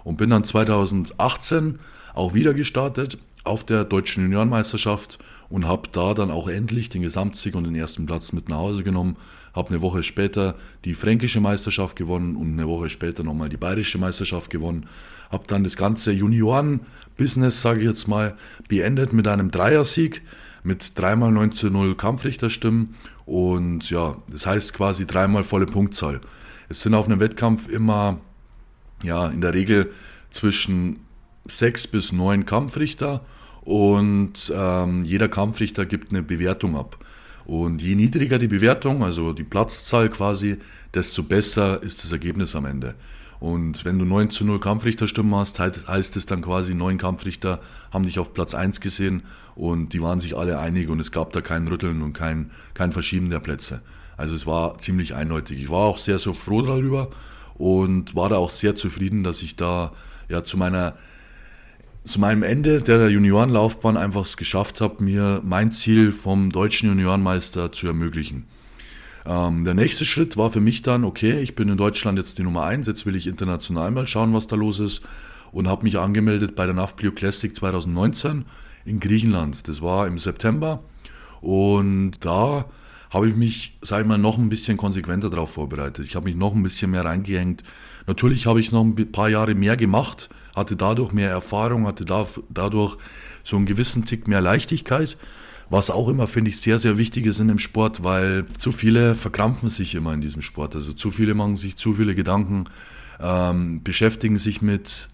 Und 0.04 0.16
bin 0.16 0.30
dann 0.30 0.44
2018 0.44 1.80
auch 2.14 2.34
wieder 2.34 2.54
gestartet 2.54 3.18
auf 3.42 3.64
der 3.64 3.82
deutschen 3.82 4.22
Juniorenmeisterschaft 4.22 5.18
und 5.48 5.66
habe 5.66 5.88
da 5.90 6.14
dann 6.14 6.30
auch 6.30 6.46
endlich 6.46 6.88
den 6.88 7.02
Gesamtsieg 7.02 7.56
und 7.56 7.64
den 7.64 7.74
ersten 7.74 8.06
Platz 8.06 8.32
mit 8.32 8.48
nach 8.48 8.58
Hause 8.58 8.84
genommen. 8.84 9.16
Habe 9.52 9.70
eine 9.70 9.82
Woche 9.82 10.04
später 10.04 10.54
die 10.84 10.94
fränkische 10.94 11.40
Meisterschaft 11.40 11.96
gewonnen 11.96 12.36
und 12.36 12.52
eine 12.52 12.68
Woche 12.68 12.88
später 12.90 13.24
nochmal 13.24 13.48
die 13.48 13.56
bayerische 13.56 13.98
Meisterschaft 13.98 14.50
gewonnen. 14.50 14.86
Habe 15.34 15.48
dann 15.48 15.64
das 15.64 15.76
ganze 15.76 16.12
Junioren-Business, 16.12 17.60
sage 17.60 17.80
ich 17.80 17.86
jetzt 17.86 18.06
mal, 18.06 18.36
beendet 18.68 19.12
mit 19.12 19.26
einem 19.26 19.50
Dreiersieg 19.50 20.22
mit 20.62 20.96
dreimal 20.96 21.32
9 21.32 21.50
zu 21.50 21.70
0 21.70 21.96
Kampfrichterstimmen 21.96 22.94
und 23.26 23.90
ja, 23.90 24.16
das 24.28 24.46
heißt 24.46 24.74
quasi 24.74 25.08
dreimal 25.08 25.42
volle 25.42 25.66
Punktzahl. 25.66 26.20
Es 26.68 26.82
sind 26.82 26.94
auf 26.94 27.06
einem 27.06 27.18
Wettkampf 27.18 27.68
immer 27.68 28.20
ja, 29.02 29.26
in 29.26 29.40
der 29.40 29.54
Regel 29.54 29.90
zwischen 30.30 31.00
sechs 31.48 31.88
bis 31.88 32.12
neun 32.12 32.46
Kampfrichter 32.46 33.24
und 33.62 34.52
ähm, 34.54 35.04
jeder 35.04 35.28
Kampfrichter 35.28 35.84
gibt 35.84 36.10
eine 36.10 36.22
Bewertung 36.22 36.76
ab. 36.76 36.96
Und 37.44 37.82
je 37.82 37.96
niedriger 37.96 38.38
die 38.38 38.46
Bewertung, 38.46 39.02
also 39.02 39.32
die 39.32 39.42
Platzzahl 39.42 40.10
quasi, 40.10 40.58
desto 40.94 41.24
besser 41.24 41.82
ist 41.82 42.04
das 42.04 42.12
Ergebnis 42.12 42.54
am 42.54 42.66
Ende. 42.66 42.94
Und 43.44 43.84
wenn 43.84 43.98
du 43.98 44.06
9 44.06 44.30
zu 44.30 44.42
0 44.46 44.58
Kampfrichterstimmen 44.58 45.34
hast, 45.34 45.60
heißt 45.60 46.16
es 46.16 46.24
dann 46.24 46.40
quasi, 46.40 46.74
neun 46.74 46.96
Kampfrichter 46.96 47.60
haben 47.92 48.06
dich 48.06 48.18
auf 48.18 48.32
Platz 48.32 48.54
1 48.54 48.80
gesehen 48.80 49.24
und 49.54 49.92
die 49.92 50.00
waren 50.00 50.18
sich 50.18 50.34
alle 50.34 50.58
einig 50.58 50.88
und 50.88 50.98
es 50.98 51.12
gab 51.12 51.34
da 51.34 51.42
kein 51.42 51.68
Rütteln 51.68 52.00
und 52.00 52.14
kein, 52.14 52.52
kein 52.72 52.90
Verschieben 52.90 53.28
der 53.28 53.40
Plätze. 53.40 53.82
Also 54.16 54.34
es 54.34 54.46
war 54.46 54.78
ziemlich 54.78 55.14
eindeutig. 55.14 55.62
Ich 55.62 55.68
war 55.68 55.80
auch 55.80 55.98
sehr, 55.98 56.18
sehr 56.18 56.32
froh 56.32 56.62
darüber 56.62 57.10
und 57.58 58.16
war 58.16 58.30
da 58.30 58.36
auch 58.36 58.50
sehr 58.50 58.76
zufrieden, 58.76 59.24
dass 59.24 59.42
ich 59.42 59.56
da 59.56 59.92
ja 60.30 60.42
zu 60.42 60.56
meiner 60.56 60.94
zu 62.04 62.20
meinem 62.20 62.44
Ende 62.44 62.80
der 62.80 63.10
Juniorenlaufbahn 63.10 63.98
einfach 63.98 64.22
es 64.22 64.38
geschafft 64.38 64.80
habe, 64.80 65.04
mir 65.04 65.42
mein 65.44 65.70
Ziel 65.70 66.12
vom 66.12 66.50
deutschen 66.50 66.88
Juniorenmeister 66.88 67.72
zu 67.72 67.88
ermöglichen. 67.88 68.46
Ähm, 69.26 69.64
der 69.64 69.74
nächste 69.74 70.04
Schritt 70.04 70.36
war 70.36 70.50
für 70.50 70.60
mich 70.60 70.82
dann, 70.82 71.04
okay, 71.04 71.40
ich 71.40 71.54
bin 71.54 71.68
in 71.68 71.76
Deutschland 71.76 72.18
jetzt 72.18 72.38
die 72.38 72.42
Nummer 72.42 72.64
1, 72.64 72.86
jetzt 72.86 73.06
will 73.06 73.16
ich 73.16 73.26
international 73.26 73.90
mal 73.90 74.06
schauen, 74.06 74.34
was 74.34 74.46
da 74.46 74.56
los 74.56 74.80
ist 74.80 75.02
und 75.52 75.68
habe 75.68 75.84
mich 75.84 75.98
angemeldet 75.98 76.56
bei 76.56 76.66
der 76.66 76.74
NAFPLIO 76.74 77.12
Classic 77.12 77.54
2019 77.54 78.44
in 78.84 79.00
Griechenland. 79.00 79.66
Das 79.68 79.80
war 79.80 80.06
im 80.06 80.18
September 80.18 80.82
und 81.40 82.12
da 82.20 82.66
habe 83.10 83.28
ich 83.28 83.36
mich, 83.36 83.78
sage 83.80 84.02
ich 84.02 84.08
mal, 84.08 84.18
noch 84.18 84.36
ein 84.36 84.48
bisschen 84.48 84.76
konsequenter 84.76 85.30
darauf 85.30 85.52
vorbereitet. 85.52 86.04
Ich 86.04 86.16
habe 86.16 86.24
mich 86.24 86.34
noch 86.34 86.52
ein 86.52 86.64
bisschen 86.64 86.90
mehr 86.90 87.04
reingehängt. 87.04 87.62
Natürlich 88.08 88.46
habe 88.46 88.58
ich 88.60 88.72
noch 88.72 88.82
ein 88.82 89.12
paar 89.12 89.28
Jahre 89.28 89.54
mehr 89.54 89.76
gemacht, 89.76 90.28
hatte 90.54 90.74
dadurch 90.74 91.12
mehr 91.12 91.30
Erfahrung, 91.30 91.86
hatte 91.86 92.04
dadurch 92.04 92.96
so 93.44 93.56
einen 93.56 93.66
gewissen 93.66 94.04
Tick 94.04 94.26
mehr 94.26 94.40
Leichtigkeit. 94.40 95.16
Was 95.70 95.90
auch 95.90 96.08
immer, 96.08 96.26
finde 96.26 96.50
ich, 96.50 96.60
sehr, 96.60 96.78
sehr 96.78 96.98
wichtig 96.98 97.26
ist 97.26 97.40
in 97.40 97.48
dem 97.48 97.58
Sport, 97.58 98.04
weil 98.04 98.46
zu 98.46 98.70
viele 98.70 99.14
verkrampfen 99.14 99.68
sich 99.68 99.94
immer 99.94 100.12
in 100.12 100.20
diesem 100.20 100.42
Sport. 100.42 100.74
Also 100.74 100.92
zu 100.92 101.10
viele 101.10 101.34
machen 101.34 101.56
sich 101.56 101.76
zu 101.76 101.94
viele 101.94 102.14
Gedanken, 102.14 102.64
ähm, 103.20 103.82
beschäftigen 103.82 104.38
sich 104.38 104.60
mit 104.60 105.08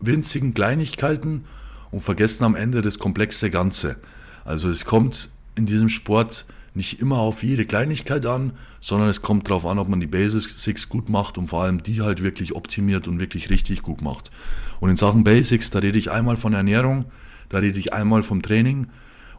winzigen 0.00 0.54
Kleinigkeiten 0.54 1.44
und 1.90 2.00
vergessen 2.00 2.44
am 2.44 2.54
Ende 2.56 2.82
das 2.82 2.98
komplexe 2.98 3.50
Ganze. 3.50 3.96
Also 4.44 4.70
es 4.70 4.84
kommt 4.84 5.28
in 5.54 5.66
diesem 5.66 5.88
Sport 5.88 6.46
nicht 6.74 7.00
immer 7.00 7.18
auf 7.18 7.42
jede 7.42 7.66
Kleinigkeit 7.66 8.24
an, 8.24 8.52
sondern 8.80 9.10
es 9.10 9.20
kommt 9.20 9.48
darauf 9.48 9.66
an, 9.66 9.78
ob 9.78 9.88
man 9.88 10.00
die 10.00 10.06
Basics 10.06 10.88
gut 10.88 11.10
macht 11.10 11.36
und 11.36 11.48
vor 11.48 11.62
allem 11.62 11.82
die 11.82 12.00
halt 12.00 12.22
wirklich 12.22 12.54
optimiert 12.54 13.06
und 13.08 13.20
wirklich 13.20 13.50
richtig 13.50 13.82
gut 13.82 14.00
macht. 14.00 14.30
Und 14.80 14.88
in 14.88 14.96
Sachen 14.96 15.22
Basics, 15.22 15.70
da 15.70 15.80
rede 15.80 15.98
ich 15.98 16.10
einmal 16.10 16.36
von 16.36 16.54
Ernährung, 16.54 17.04
da 17.50 17.58
rede 17.58 17.78
ich 17.78 17.92
einmal 17.92 18.22
vom 18.22 18.40
Training 18.40 18.88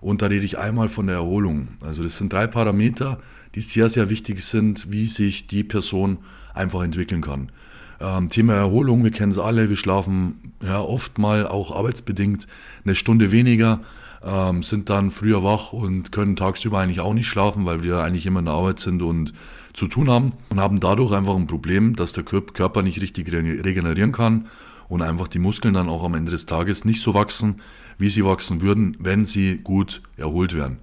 und 0.03 0.21
da 0.21 0.27
rede 0.27 0.45
ich 0.45 0.57
einmal 0.57 0.89
von 0.89 1.07
der 1.07 1.15
Erholung. 1.15 1.69
Also 1.81 2.03
das 2.03 2.17
sind 2.17 2.31
drei 2.31 2.47
Parameter, 2.47 3.19
die 3.55 3.61
sehr, 3.61 3.89
sehr 3.89 4.09
wichtig 4.09 4.43
sind, 4.43 4.91
wie 4.91 5.07
sich 5.07 5.47
die 5.47 5.63
Person 5.63 6.19
einfach 6.53 6.83
entwickeln 6.83 7.21
kann. 7.21 7.51
Ähm, 7.99 8.29
Thema 8.29 8.53
Erholung, 8.53 9.03
wir 9.03 9.11
kennen 9.11 9.31
es 9.31 9.37
alle, 9.37 9.69
wir 9.69 9.77
schlafen 9.77 10.53
ja 10.63 10.81
oft 10.81 11.17
mal 11.17 11.47
auch 11.47 11.75
arbeitsbedingt 11.75 12.47
eine 12.83 12.95
Stunde 12.95 13.31
weniger 13.31 13.79
ähm, 14.23 14.63
sind 14.63 14.89
dann 14.89 15.11
früher 15.11 15.43
wach 15.43 15.73
und 15.73 16.11
können 16.11 16.35
tagsüber 16.35 16.79
eigentlich 16.79 17.01
auch 17.01 17.13
nicht 17.13 17.27
schlafen, 17.27 17.65
weil 17.65 17.83
wir 17.83 17.99
eigentlich 17.99 18.25
immer 18.25 18.39
in 18.39 18.45
der 18.45 18.53
Arbeit 18.53 18.79
sind 18.79 19.01
und 19.01 19.33
zu 19.73 19.87
tun 19.87 20.09
haben 20.09 20.33
und 20.49 20.59
haben 20.59 20.79
dadurch 20.79 21.11
einfach 21.11 21.35
ein 21.35 21.47
Problem, 21.47 21.95
dass 21.95 22.13
der 22.13 22.23
Körper 22.23 22.81
nicht 22.83 23.01
richtig 23.01 23.31
regenerieren 23.31 24.11
kann 24.11 24.47
und 24.87 25.01
einfach 25.01 25.27
die 25.27 25.39
Muskeln 25.39 25.73
dann 25.73 25.89
auch 25.89 26.03
am 26.03 26.13
Ende 26.13 26.31
des 26.31 26.45
Tages 26.45 26.85
nicht 26.85 27.01
so 27.01 27.13
wachsen, 27.13 27.61
wie 27.97 28.09
sie 28.09 28.25
wachsen 28.25 28.61
würden, 28.61 28.97
wenn 28.99 29.25
sie 29.25 29.57
gut 29.57 30.01
erholt 30.17 30.53
werden. 30.53 30.77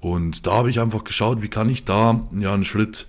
Und 0.00 0.46
da 0.46 0.52
habe 0.52 0.70
ich 0.70 0.80
einfach 0.80 1.04
geschaut, 1.04 1.42
wie 1.42 1.48
kann 1.48 1.68
ich 1.68 1.84
da 1.84 2.20
ja 2.38 2.54
einen 2.54 2.64
Schritt, 2.64 3.06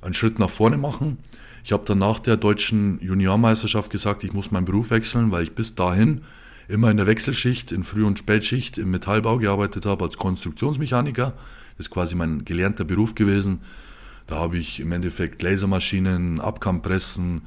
einen 0.00 0.14
Schritt 0.14 0.38
nach 0.38 0.50
vorne 0.50 0.78
machen. 0.78 1.18
Ich 1.64 1.72
habe 1.72 1.84
dann 1.86 1.98
nach 1.98 2.18
der 2.18 2.36
deutschen 2.36 2.98
Juniormeisterschaft 3.00 3.90
gesagt, 3.90 4.24
ich 4.24 4.32
muss 4.32 4.50
meinen 4.50 4.64
Beruf 4.64 4.90
wechseln, 4.90 5.30
weil 5.30 5.44
ich 5.44 5.52
bis 5.52 5.74
dahin 5.74 6.22
immer 6.68 6.90
in 6.90 6.96
der 6.96 7.06
Wechselschicht, 7.06 7.70
in 7.70 7.84
Früh- 7.84 8.04
und 8.04 8.18
Spätschicht 8.18 8.78
im 8.78 8.90
Metallbau 8.90 9.38
gearbeitet 9.38 9.86
habe 9.86 10.04
als 10.04 10.16
Konstruktionsmechaniker. 10.16 11.34
Das 11.76 11.86
ist 11.86 11.90
quasi 11.90 12.14
mein 12.14 12.44
gelernter 12.44 12.84
Beruf 12.84 13.14
gewesen. 13.14 13.60
Da 14.26 14.36
habe 14.36 14.56
ich 14.58 14.80
im 14.80 14.90
Endeffekt 14.92 15.42
Lasermaschinen, 15.42 16.40
Abkammpressen, 16.40 17.42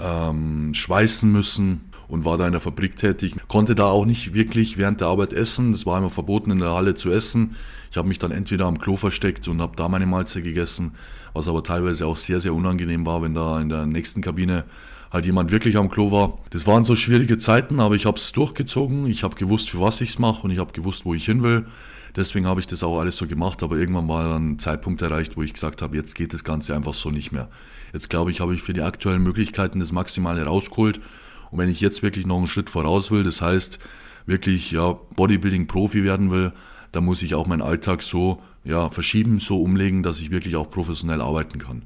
ähm, 0.00 0.74
schweißen 0.74 1.30
müssen 1.30 1.82
und 2.08 2.24
war 2.24 2.38
da 2.38 2.46
in 2.46 2.52
der 2.52 2.60
Fabrik 2.60 2.96
tätig. 2.96 3.34
Konnte 3.48 3.74
da 3.74 3.86
auch 3.86 4.04
nicht 4.04 4.34
wirklich 4.34 4.78
während 4.78 5.00
der 5.00 5.08
Arbeit 5.08 5.32
essen. 5.32 5.72
Es 5.72 5.86
war 5.86 5.98
immer 5.98 6.10
verboten, 6.10 6.50
in 6.50 6.58
der 6.58 6.72
Halle 6.72 6.94
zu 6.94 7.10
essen. 7.10 7.56
Ich 7.90 7.96
habe 7.96 8.08
mich 8.08 8.18
dann 8.18 8.30
entweder 8.30 8.66
am 8.66 8.78
Klo 8.78 8.96
versteckt 8.96 9.46
und 9.48 9.60
habe 9.60 9.76
da 9.76 9.88
meine 9.88 10.06
Mahlzeit 10.06 10.44
gegessen, 10.44 10.92
was 11.32 11.48
aber 11.48 11.62
teilweise 11.62 12.06
auch 12.06 12.16
sehr, 12.16 12.40
sehr 12.40 12.54
unangenehm 12.54 13.06
war, 13.06 13.22
wenn 13.22 13.34
da 13.34 13.60
in 13.60 13.68
der 13.68 13.86
nächsten 13.86 14.20
Kabine 14.20 14.64
halt 15.12 15.26
jemand 15.26 15.52
wirklich 15.52 15.76
am 15.76 15.88
Klo 15.88 16.10
war. 16.10 16.38
Das 16.50 16.66
waren 16.66 16.82
so 16.82 16.96
schwierige 16.96 17.38
Zeiten, 17.38 17.78
aber 17.78 17.94
ich 17.94 18.04
habe 18.04 18.18
es 18.18 18.32
durchgezogen. 18.32 19.06
Ich 19.06 19.22
habe 19.22 19.36
gewusst, 19.36 19.70
für 19.70 19.80
was 19.80 20.00
ich 20.00 20.10
es 20.10 20.18
mache 20.18 20.42
und 20.42 20.50
ich 20.50 20.58
habe 20.58 20.72
gewusst, 20.72 21.04
wo 21.04 21.14
ich 21.14 21.24
hin 21.24 21.42
will. 21.42 21.66
Deswegen 22.16 22.46
habe 22.46 22.60
ich 22.60 22.66
das 22.66 22.82
auch 22.82 22.98
alles 22.98 23.16
so 23.16 23.26
gemacht, 23.26 23.62
aber 23.62 23.76
irgendwann 23.76 24.08
war 24.08 24.28
dann 24.28 24.52
ein 24.52 24.58
Zeitpunkt 24.58 25.02
erreicht, 25.02 25.36
wo 25.36 25.42
ich 25.42 25.52
gesagt 25.52 25.82
habe, 25.82 25.96
jetzt 25.96 26.14
geht 26.14 26.32
das 26.32 26.44
Ganze 26.44 26.74
einfach 26.74 26.94
so 26.94 27.10
nicht 27.10 27.32
mehr. 27.32 27.48
Jetzt 27.92 28.10
glaube 28.10 28.30
ich, 28.30 28.40
habe 28.40 28.54
ich 28.54 28.62
für 28.62 28.72
die 28.72 28.82
aktuellen 28.82 29.22
Möglichkeiten 29.22 29.80
das 29.80 29.92
Maximale 29.92 30.44
rausgeholt. 30.44 31.00
Und 31.54 31.60
wenn 31.60 31.68
ich 31.68 31.80
jetzt 31.80 32.02
wirklich 32.02 32.26
noch 32.26 32.38
einen 32.38 32.48
Schritt 32.48 32.68
voraus 32.68 33.12
will, 33.12 33.22
das 33.22 33.40
heißt 33.40 33.78
wirklich 34.26 34.72
ja, 34.72 34.98
Bodybuilding-Profi 35.14 36.02
werden 36.02 36.32
will, 36.32 36.52
dann 36.90 37.04
muss 37.04 37.22
ich 37.22 37.36
auch 37.36 37.46
meinen 37.46 37.62
Alltag 37.62 38.02
so 38.02 38.42
ja, 38.64 38.90
verschieben, 38.90 39.38
so 39.38 39.62
umlegen, 39.62 40.02
dass 40.02 40.18
ich 40.18 40.32
wirklich 40.32 40.56
auch 40.56 40.68
professionell 40.68 41.20
arbeiten 41.20 41.60
kann. 41.60 41.82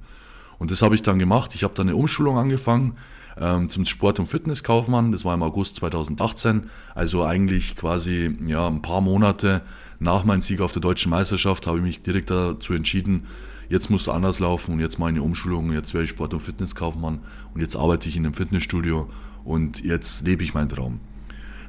Und 0.58 0.70
das 0.70 0.80
habe 0.80 0.94
ich 0.94 1.02
dann 1.02 1.18
gemacht. 1.18 1.54
Ich 1.54 1.64
habe 1.64 1.74
dann 1.74 1.86
eine 1.86 1.96
Umschulung 1.96 2.38
angefangen 2.38 2.96
ähm, 3.38 3.68
zum 3.68 3.84
Sport- 3.84 4.18
und 4.18 4.24
Fitnesskaufmann. 4.24 5.12
Das 5.12 5.26
war 5.26 5.34
im 5.34 5.42
August 5.42 5.76
2018. 5.76 6.70
Also 6.94 7.26
eigentlich 7.26 7.76
quasi 7.76 8.38
ja, 8.46 8.66
ein 8.66 8.80
paar 8.80 9.02
Monate 9.02 9.60
nach 9.98 10.24
meinem 10.24 10.40
Sieg 10.40 10.62
auf 10.62 10.72
der 10.72 10.80
deutschen 10.80 11.10
Meisterschaft 11.10 11.66
habe 11.66 11.76
ich 11.76 11.84
mich 11.84 12.00
direkt 12.00 12.30
dazu 12.30 12.72
entschieden, 12.72 13.26
jetzt 13.68 13.90
muss 13.90 14.02
es 14.02 14.08
anders 14.08 14.38
laufen 14.38 14.72
und 14.72 14.80
jetzt 14.80 14.98
meine 14.98 15.22
Umschulung, 15.22 15.72
jetzt 15.72 15.92
werde 15.92 16.04
ich 16.04 16.10
Sport- 16.10 16.32
und 16.32 16.40
Fitnesskaufmann 16.40 17.18
und 17.52 17.60
jetzt 17.60 17.76
arbeite 17.76 18.08
ich 18.08 18.16
in 18.16 18.24
einem 18.24 18.32
Fitnessstudio 18.32 19.10
und 19.48 19.82
jetzt 19.82 20.26
lebe 20.26 20.44
ich 20.44 20.54
meinen 20.54 20.68
Traum. 20.68 21.00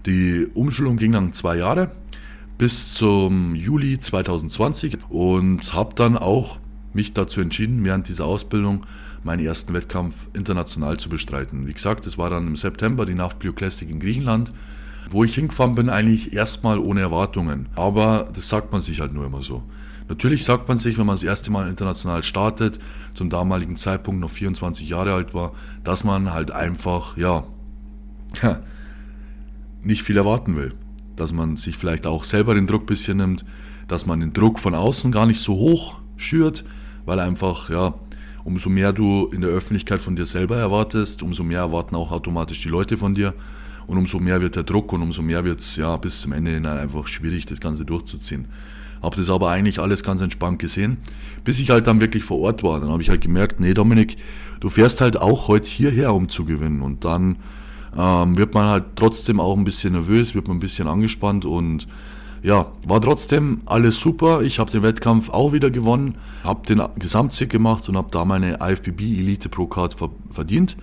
Die 0.06 0.48
Umschulung 0.54 0.98
ging 0.98 1.14
dann 1.14 1.34
zwei 1.34 1.58
Jahre 1.58 1.92
bis 2.58 2.94
zum 2.94 3.56
Juli 3.56 3.98
2020 4.00 4.98
und 5.10 5.74
habe 5.74 5.96
dann 5.96 6.18
auch 6.18 6.60
mich 6.94 7.14
dazu 7.14 7.40
entschieden, 7.40 7.86
während 7.86 8.10
dieser 8.10 8.26
Ausbildung 8.26 8.86
meinen 9.24 9.46
ersten 9.46 9.74
Wettkampf 9.74 10.28
international 10.34 10.98
zu 10.98 11.10
bestreiten. 11.10 11.68
Wie 11.68 11.74
gesagt, 11.74 12.06
es 12.06 12.18
war 12.18 12.30
dann 12.30 12.48
im 12.48 12.56
September 12.56 13.06
die 13.06 13.14
NAFBio 13.14 13.54
Classic 13.54 13.90
in 13.90 14.00
Griechenland, 14.00 14.54
wo 15.10 15.24
ich 15.24 15.36
hingefahren 15.36 15.76
bin, 15.76 15.90
eigentlich 15.90 16.34
erstmal 16.34 16.80
ohne 16.80 17.02
Erwartungen. 17.02 17.70
Aber 17.76 18.28
das 18.34 18.50
sagt 18.50 18.72
man 18.72 18.82
sich 18.82 19.00
halt 19.00 19.14
nur 19.14 19.26
immer 19.26 19.42
so. 19.42 19.64
Natürlich 20.10 20.44
sagt 20.44 20.68
man 20.68 20.78
sich, 20.78 20.98
wenn 20.98 21.06
man 21.06 21.16
das 21.16 21.24
erste 21.24 21.52
Mal 21.52 21.70
international 21.70 22.24
startet, 22.24 22.80
zum 23.14 23.30
damaligen 23.30 23.78
Zeitpunkt 23.78 24.20
noch 24.20 24.32
24 24.32 24.90
Jahre 24.90 25.14
alt 25.14 25.34
war, 25.34 25.54
dass 25.84 26.04
man 26.04 26.34
halt 26.34 26.52
einfach, 26.52 27.16
ja, 27.16 27.44
nicht 29.84 30.04
viel 30.04 30.18
erwarten 30.18 30.56
will. 30.56 30.74
Dass 31.16 31.32
man 31.34 31.58
sich 31.58 31.78
vielleicht 31.78 32.08
auch 32.08 32.24
selber 32.24 32.56
den 32.56 32.68
Druck 32.68 32.84
ein 32.84 32.88
bisschen 32.88 33.18
nimmt, 33.18 33.46
dass 33.88 34.06
man 34.06 34.20
den 34.20 34.34
Druck 34.34 34.60
von 34.60 34.76
außen 34.76 35.12
gar 35.12 35.26
nicht 35.26 35.42
so 35.42 35.54
hoch 35.54 35.98
schürt, 36.16 36.64
weil 37.06 37.20
einfach, 37.20 37.70
ja, 37.70 37.96
umso 38.44 38.70
mehr 38.70 38.94
du 38.94 39.28
in 39.28 39.42
der 39.42 39.50
Öffentlichkeit 39.50 40.00
von 40.00 40.16
dir 40.16 40.26
selber 40.26 40.58
erwartest, 40.58 41.24
umso 41.24 41.44
mehr 41.44 41.60
erwarten 41.60 41.96
auch 41.96 42.12
automatisch 42.12 42.62
die 42.62 42.70
Leute 42.70 42.98
von 42.98 43.16
dir 43.16 43.34
und 43.88 43.98
umso 43.98 44.20
mehr 44.20 44.40
wird 44.42 44.56
der 44.56 44.64
Druck 44.64 44.94
und 44.94 45.02
umso 45.02 45.22
mehr 45.22 45.44
wird 45.44 45.60
es 45.60 45.76
ja 45.76 45.98
bis 45.98 46.22
zum 46.22 46.32
Ende 46.32 46.52
hinein 46.52 46.78
einfach 46.78 47.08
schwierig, 47.08 47.46
das 47.48 47.60
Ganze 47.60 47.86
durchzuziehen. 47.86 48.48
Habe 49.02 49.16
das 49.16 49.30
aber 49.30 49.50
eigentlich 49.50 49.80
alles 49.80 50.04
ganz 50.04 50.22
entspannt 50.22 50.60
gesehen, 50.60 50.98
bis 51.44 51.60
ich 51.60 51.70
halt 51.70 51.88
dann 51.88 52.02
wirklich 52.02 52.24
vor 52.24 52.40
Ort 52.40 52.64
war. 52.64 52.80
Dann 52.80 52.90
habe 52.90 53.02
ich 53.02 53.10
halt 53.10 53.22
gemerkt, 53.22 53.60
nee 53.60 53.74
Dominik, 53.74 54.18
du 54.60 54.70
fährst 54.70 55.02
halt 55.02 55.18
auch 55.18 55.48
heute 55.48 55.70
hierher, 55.70 56.14
um 56.14 56.30
zu 56.30 56.46
gewinnen. 56.46 56.82
Und 56.82 57.06
dann 57.06 57.38
ähm, 57.98 58.38
wird 58.38 58.54
man 58.54 58.66
halt 58.66 58.86
trotzdem 58.96 59.40
auch 59.40 59.58
ein 59.58 59.64
bisschen 59.64 59.94
nervös, 59.94 60.36
wird 60.36 60.48
man 60.48 60.58
ein 60.58 60.62
bisschen 60.62 60.88
angespannt 60.88 61.46
und 61.46 61.88
ja, 62.42 62.72
war 62.86 63.02
trotzdem 63.02 63.62
alles 63.66 64.00
super. 64.00 64.42
Ich 64.42 64.60
habe 64.60 64.72
den 64.72 64.82
Wettkampf 64.82 65.30
auch 65.30 65.52
wieder 65.52 65.70
gewonnen, 65.70 66.16
habe 66.44 66.66
den 66.66 66.82
Gesamtsieg 66.98 67.50
gemacht 67.50 67.90
und 67.90 67.98
habe 67.98 68.10
da 68.12 68.24
meine 68.24 68.60
IFBB 68.62 69.02
Elite 69.02 69.50
Pro 69.50 69.68
Card 69.68 69.96
verdient. 70.32 70.78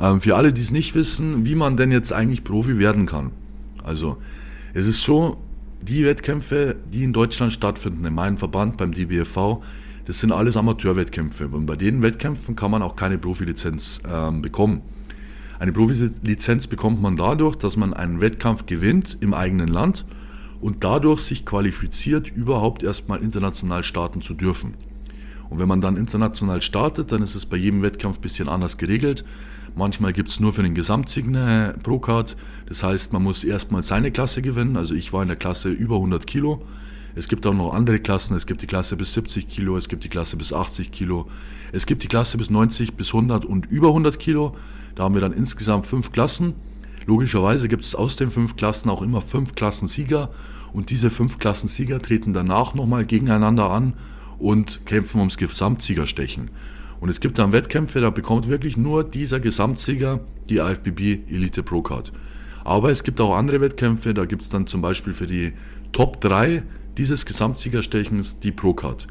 Ähm, 0.00 0.20
für 0.20 0.36
alle, 0.36 0.52
die 0.52 0.62
es 0.62 0.70
nicht 0.70 0.94
wissen, 0.94 1.44
wie 1.44 1.54
man 1.54 1.76
denn 1.76 1.90
jetzt 1.90 2.12
eigentlich 2.12 2.44
Profi 2.44 2.78
werden 2.78 3.06
kann. 3.06 3.32
Also, 3.84 4.18
es 4.74 4.86
ist 4.86 5.02
so, 5.02 5.38
die 5.82 6.04
Wettkämpfe, 6.04 6.76
die 6.92 7.04
in 7.04 7.12
Deutschland 7.12 7.52
stattfinden, 7.52 8.04
in 8.04 8.14
meinem 8.14 8.38
Verband 8.38 8.76
beim 8.76 8.92
DBFV, 8.92 9.62
das 10.06 10.20
sind 10.20 10.32
alles 10.32 10.56
Amateurwettkämpfe. 10.56 11.48
Und 11.48 11.66
bei 11.66 11.76
den 11.76 12.02
Wettkämpfen 12.02 12.56
kann 12.56 12.70
man 12.70 12.82
auch 12.82 12.96
keine 12.96 13.18
Profilizenz 13.18 14.00
ähm, 14.10 14.42
bekommen. 14.42 14.82
Eine 15.58 15.72
Profilizenz 15.72 16.66
bekommt 16.66 17.00
man 17.00 17.16
dadurch, 17.16 17.56
dass 17.56 17.76
man 17.76 17.94
einen 17.94 18.20
Wettkampf 18.20 18.66
gewinnt 18.66 19.16
im 19.20 19.32
eigenen 19.32 19.68
Land 19.68 20.04
und 20.60 20.84
dadurch 20.84 21.20
sich 21.20 21.46
qualifiziert, 21.46 22.30
überhaupt 22.30 22.82
erstmal 22.82 23.22
international 23.22 23.82
starten 23.82 24.22
zu 24.22 24.34
dürfen. 24.34 24.74
Und 25.48 25.58
wenn 25.58 25.68
man 25.68 25.80
dann 25.80 25.96
international 25.96 26.60
startet, 26.60 27.12
dann 27.12 27.22
ist 27.22 27.34
es 27.34 27.46
bei 27.46 27.56
jedem 27.56 27.82
Wettkampf 27.82 28.18
ein 28.18 28.22
bisschen 28.22 28.48
anders 28.48 28.78
geregelt. 28.78 29.24
Manchmal 29.74 30.12
gibt 30.12 30.28
es 30.30 30.40
nur 30.40 30.52
für 30.52 30.62
den 30.62 30.74
Gesamtsieg 30.74 31.26
eine 31.26 31.74
Pro-Card. 31.82 32.36
Das 32.66 32.82
heißt, 32.82 33.12
man 33.12 33.22
muss 33.22 33.44
erstmal 33.44 33.82
seine 33.82 34.10
Klasse 34.10 34.42
gewinnen. 34.42 34.76
Also 34.76 34.94
ich 34.94 35.12
war 35.12 35.22
in 35.22 35.28
der 35.28 35.36
Klasse 35.36 35.70
über 35.70 35.96
100 35.96 36.26
Kilo. 36.26 36.62
Es 37.14 37.28
gibt 37.28 37.46
auch 37.46 37.54
noch 37.54 37.72
andere 37.72 37.98
Klassen. 37.98 38.36
Es 38.36 38.46
gibt 38.46 38.62
die 38.62 38.66
Klasse 38.66 38.96
bis 38.96 39.14
70 39.14 39.48
Kilo, 39.48 39.76
es 39.76 39.88
gibt 39.88 40.04
die 40.04 40.08
Klasse 40.08 40.36
bis 40.36 40.52
80 40.52 40.92
Kilo, 40.92 41.28
es 41.72 41.86
gibt 41.86 42.02
die 42.02 42.08
Klasse 42.08 42.36
bis 42.36 42.50
90, 42.50 42.94
bis 42.94 43.08
100 43.08 43.44
und 43.44 43.66
über 43.66 43.88
100 43.88 44.18
Kilo. 44.18 44.54
Da 44.96 45.04
haben 45.04 45.14
wir 45.14 45.20
dann 45.20 45.32
insgesamt 45.32 45.86
fünf 45.86 46.10
Klassen. 46.10 46.54
Logischerweise 47.06 47.68
gibt 47.68 47.84
es 47.84 47.94
aus 47.94 48.16
den 48.16 48.30
fünf 48.30 48.56
Klassen 48.56 48.90
auch 48.90 49.02
immer 49.02 49.20
fünf 49.20 49.54
Klassensieger 49.54 50.30
und 50.72 50.90
diese 50.90 51.10
fünf 51.10 51.38
Klassensieger 51.38 52.02
treten 52.02 52.32
danach 52.32 52.74
nochmal 52.74 53.04
gegeneinander 53.04 53.70
an 53.70 53.92
und 54.38 54.84
kämpfen 54.86 55.18
ums 55.20 55.36
Gesamtsiegerstechen. 55.36 56.50
Und 56.98 57.10
es 57.10 57.20
gibt 57.20 57.38
dann 57.38 57.52
Wettkämpfe, 57.52 58.00
da 58.00 58.10
bekommt 58.10 58.48
wirklich 58.48 58.76
nur 58.76 59.04
dieser 59.04 59.38
Gesamtsieger 59.38 60.20
die 60.48 60.56
IFBB 60.56 61.30
Elite 61.30 61.62
Pro 61.62 61.82
Card. 61.82 62.12
Aber 62.64 62.90
es 62.90 63.04
gibt 63.04 63.20
auch 63.20 63.36
andere 63.36 63.60
Wettkämpfe, 63.60 64.14
da 64.14 64.24
gibt 64.24 64.42
es 64.42 64.48
dann 64.48 64.66
zum 64.66 64.82
Beispiel 64.82 65.12
für 65.12 65.26
die 65.26 65.52
Top 65.92 66.20
3 66.20 66.62
dieses 66.96 67.26
Gesamtsiegerstechens 67.26 68.40
die 68.40 68.50
Pro 68.50 68.74
Card. 68.74 69.06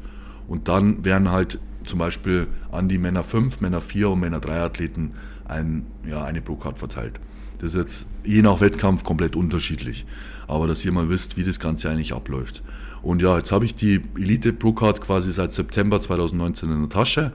Und 0.48 0.68
dann 0.68 1.04
werden 1.04 1.30
halt 1.30 1.58
zum 1.88 1.98
Beispiel 1.98 2.46
an 2.70 2.88
die 2.88 2.98
Männer 2.98 3.22
5, 3.22 3.60
Männer 3.60 3.80
4 3.80 4.10
und 4.10 4.20
Männer 4.20 4.40
3 4.40 4.60
Athleten 4.60 5.12
ein, 5.46 5.86
ja, 6.08 6.24
eine 6.24 6.42
Pro 6.42 6.56
Card 6.56 6.78
verteilt. 6.78 7.20
Das 7.58 7.74
ist 7.74 7.76
jetzt 7.76 8.06
je 8.24 8.42
nach 8.42 8.60
Wettkampf 8.60 9.04
komplett 9.04 9.36
unterschiedlich. 9.36 10.04
Aber 10.46 10.66
dass 10.66 10.84
ihr 10.84 10.92
mal 10.92 11.08
wisst, 11.08 11.36
wie 11.36 11.44
das 11.44 11.58
Ganze 11.58 11.90
eigentlich 11.90 12.12
abläuft. 12.12 12.62
Und 13.02 13.22
ja, 13.22 13.36
jetzt 13.38 13.52
habe 13.52 13.64
ich 13.64 13.74
die 13.74 14.02
Elite 14.16 14.52
Pro 14.52 14.72
Card 14.72 15.00
quasi 15.00 15.32
seit 15.32 15.52
September 15.52 16.00
2019 16.00 16.70
in 16.70 16.80
der 16.80 16.88
Tasche. 16.88 17.32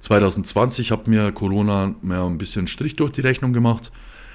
2020 0.00 0.92
hat 0.92 1.06
mir 1.06 1.30
Corona 1.32 1.94
mehr 2.02 2.24
ein 2.24 2.38
bisschen 2.38 2.66
Strich 2.66 2.96
durch 2.96 3.12
die 3.12 3.20
Rechnung 3.20 3.52
gemacht, 3.52 3.92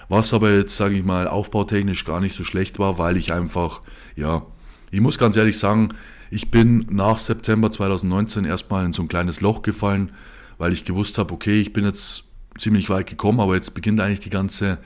was 0.09 0.33
aber 0.33 0.51
jetzt, 0.51 0.77
sage 0.77 0.95
ich 0.95 1.03
mal, 1.03 1.27
aufbautechnisch 1.27 2.05
gar 2.05 2.21
nicht 2.21 2.35
so 2.35 2.43
schlecht 2.43 2.77
war, 2.77 2.99
weil 2.99 3.17
ich 3.17 3.33
einfach, 3.33 3.81
ja, 4.15 4.45
ich 4.91 5.01
muss 5.01 5.17
ganz 5.17 5.35
ehrlich 5.35 5.57
sagen, 5.57 5.89
ich 6.35 6.51
bin 6.51 6.85
nach 6.89 7.17
September 7.17 7.71
2019 7.71 8.43
erstmal 8.43 8.85
in 8.85 8.91
so 8.91 9.01
ein 9.01 9.07
kleines 9.07 9.39
Loch 9.39 9.61
gefallen, 9.61 10.11
weil 10.57 10.73
ich 10.73 10.83
gewusst 10.83 11.17
habe, 11.17 11.33
okay, 11.33 11.61
ich 11.61 11.71
bin 11.71 11.85
jetzt 11.85 12.25
ziemlich 12.57 12.89
weit 12.89 13.07
gekommen, 13.07 13.39
aber 13.39 13.55
jetzt 13.55 13.73
beginnt 13.73 14.01
eigentlich 14.01 14.19
die 14.19 14.29
ganze 14.29 14.79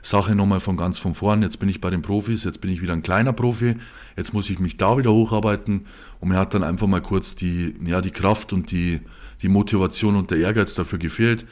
Sache 0.00 0.34
nochmal 0.34 0.58
von 0.58 0.78
ganz 0.78 0.98
von 0.98 1.12
vorn. 1.12 1.42
Jetzt 1.42 1.58
bin 1.58 1.68
ich 1.68 1.82
bei 1.82 1.90
den 1.90 2.00
Profis, 2.00 2.44
jetzt 2.44 2.62
bin 2.62 2.70
ich 2.70 2.80
wieder 2.80 2.94
ein 2.94 3.02
kleiner 3.02 3.34
Profi, 3.34 3.76
jetzt 4.16 4.32
muss 4.32 4.48
ich 4.48 4.58
mich 4.58 4.78
da 4.78 4.96
wieder 4.96 5.12
hocharbeiten 5.12 5.84
und 6.20 6.30
mir 6.30 6.38
hat 6.38 6.54
dann 6.54 6.62
einfach 6.62 6.86
mal 6.86 7.02
kurz 7.02 7.36
die, 7.36 7.74
ja, 7.84 8.00
die 8.00 8.10
Kraft 8.10 8.54
und 8.54 8.70
die, 8.70 9.00
die 9.42 9.48
Motivation 9.50 10.16
und 10.16 10.30
der 10.30 10.38
Ehrgeiz 10.38 10.72
dafür 10.72 10.98
gefehlt. 10.98 11.44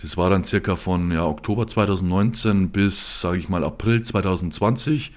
Das 0.00 0.16
war 0.16 0.30
dann 0.30 0.44
circa 0.44 0.76
von 0.76 1.10
ja, 1.10 1.24
Oktober 1.26 1.66
2019 1.66 2.68
bis, 2.68 3.20
sage 3.20 3.38
ich 3.38 3.48
mal, 3.48 3.64
April 3.64 4.02
2020, 4.02 5.12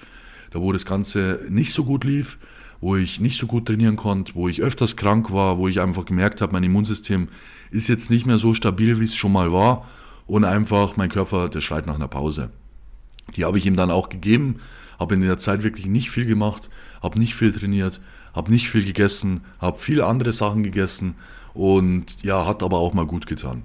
da 0.50 0.60
wo 0.60 0.72
das 0.72 0.86
Ganze 0.86 1.46
nicht 1.48 1.72
so 1.72 1.84
gut 1.84 2.02
lief, 2.02 2.36
wo 2.80 2.96
ich 2.96 3.20
nicht 3.20 3.38
so 3.38 3.46
gut 3.46 3.66
trainieren 3.66 3.96
konnte, 3.96 4.34
wo 4.34 4.48
ich 4.48 4.62
öfters 4.62 4.96
krank 4.96 5.32
war, 5.32 5.58
wo 5.58 5.68
ich 5.68 5.80
einfach 5.80 6.04
gemerkt 6.04 6.40
habe, 6.40 6.52
mein 6.52 6.64
Immunsystem 6.64 7.28
ist 7.70 7.88
jetzt 7.88 8.10
nicht 8.10 8.26
mehr 8.26 8.38
so 8.38 8.54
stabil, 8.54 9.00
wie 9.00 9.04
es 9.04 9.14
schon 9.14 9.32
mal 9.32 9.52
war 9.52 9.86
und 10.26 10.44
einfach 10.44 10.96
mein 10.96 11.08
Körper, 11.08 11.48
der 11.48 11.60
schreit 11.60 11.86
nach 11.86 11.94
einer 11.94 12.08
Pause. 12.08 12.50
Die 13.34 13.44
habe 13.44 13.58
ich 13.58 13.66
ihm 13.66 13.76
dann 13.76 13.90
auch 13.90 14.08
gegeben, 14.08 14.56
habe 14.98 15.14
in 15.14 15.20
der 15.20 15.38
Zeit 15.38 15.62
wirklich 15.62 15.86
nicht 15.86 16.10
viel 16.10 16.26
gemacht, 16.26 16.70
habe 17.02 17.18
nicht 17.18 17.34
viel 17.34 17.52
trainiert, 17.52 18.00
habe 18.34 18.52
nicht 18.52 18.70
viel 18.70 18.84
gegessen, 18.84 19.40
habe 19.58 19.78
viele 19.78 20.06
andere 20.06 20.32
Sachen 20.32 20.62
gegessen 20.62 21.14
und 21.54 22.22
ja, 22.22 22.46
hat 22.46 22.62
aber 22.62 22.78
auch 22.78 22.94
mal 22.94 23.06
gut 23.06 23.26
getan. 23.26 23.62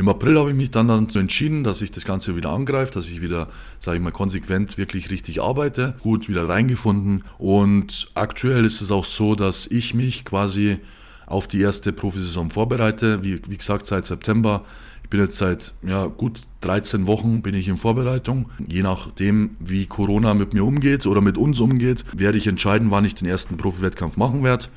Im 0.00 0.08
April 0.08 0.38
habe 0.38 0.48
ich 0.48 0.56
mich 0.56 0.70
dann 0.70 0.88
dazu 0.88 1.18
entschieden, 1.18 1.62
dass 1.62 1.82
ich 1.82 1.92
das 1.92 2.06
Ganze 2.06 2.34
wieder 2.34 2.48
angreife, 2.48 2.90
dass 2.90 3.06
ich 3.06 3.20
wieder, 3.20 3.48
sage 3.80 3.98
ich 3.98 4.02
mal, 4.02 4.12
konsequent 4.12 4.78
wirklich 4.78 5.10
richtig 5.10 5.42
arbeite, 5.42 5.94
gut 6.00 6.26
wieder 6.26 6.48
reingefunden 6.48 7.22
und 7.36 8.08
aktuell 8.14 8.64
ist 8.64 8.80
es 8.80 8.90
auch 8.90 9.04
so, 9.04 9.34
dass 9.34 9.66
ich 9.66 9.92
mich 9.92 10.24
quasi 10.24 10.78
auf 11.26 11.48
die 11.48 11.60
erste 11.60 11.92
Profisaison 11.92 12.50
vorbereite. 12.50 13.22
Wie, 13.22 13.42
wie 13.46 13.58
gesagt, 13.58 13.84
seit 13.84 14.06
September. 14.06 14.64
Ich 15.02 15.10
bin 15.10 15.20
jetzt 15.20 15.36
seit 15.36 15.74
ja, 15.86 16.06
gut 16.06 16.44
13 16.62 17.06
Wochen 17.06 17.42
bin 17.42 17.54
ich 17.54 17.68
in 17.68 17.76
Vorbereitung. 17.76 18.48
Je 18.66 18.80
nachdem, 18.80 19.50
wie 19.58 19.84
Corona 19.84 20.32
mit 20.32 20.54
mir 20.54 20.64
umgeht 20.64 21.04
oder 21.04 21.20
mit 21.20 21.36
uns 21.36 21.60
umgeht, 21.60 22.06
werde 22.14 22.38
ich 22.38 22.46
entscheiden, 22.46 22.90
wann 22.90 23.04
ich 23.04 23.16
den 23.16 23.28
ersten 23.28 23.58
Profi-Wettkampf 23.58 24.16
machen 24.16 24.44
werde. 24.44 24.68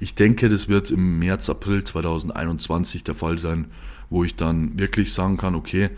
Ich 0.00 0.14
denke, 0.14 0.48
das 0.48 0.68
wird 0.68 0.90
im 0.90 1.18
März, 1.18 1.48
April 1.48 1.84
2021 1.84 3.04
der 3.04 3.14
Fall 3.14 3.38
sein, 3.38 3.66
wo 4.10 4.24
ich 4.24 4.36
dann 4.36 4.78
wirklich 4.78 5.12
sagen 5.12 5.36
kann, 5.36 5.54
okay, 5.54 5.90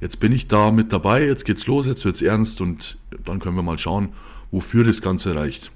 jetzt 0.00 0.20
bin 0.20 0.32
ich 0.32 0.48
da 0.48 0.70
mit 0.70 0.92
dabei, 0.92 1.24
jetzt 1.24 1.44
geht's 1.44 1.66
los, 1.66 1.86
jetzt 1.86 2.04
wird's 2.04 2.22
ernst 2.22 2.60
und 2.60 2.98
dann 3.24 3.38
können 3.38 3.56
wir 3.56 3.62
mal 3.62 3.78
schauen, 3.78 4.10
wofür 4.50 4.84
das 4.84 5.00
Ganze 5.00 5.34
reicht. 5.34 5.70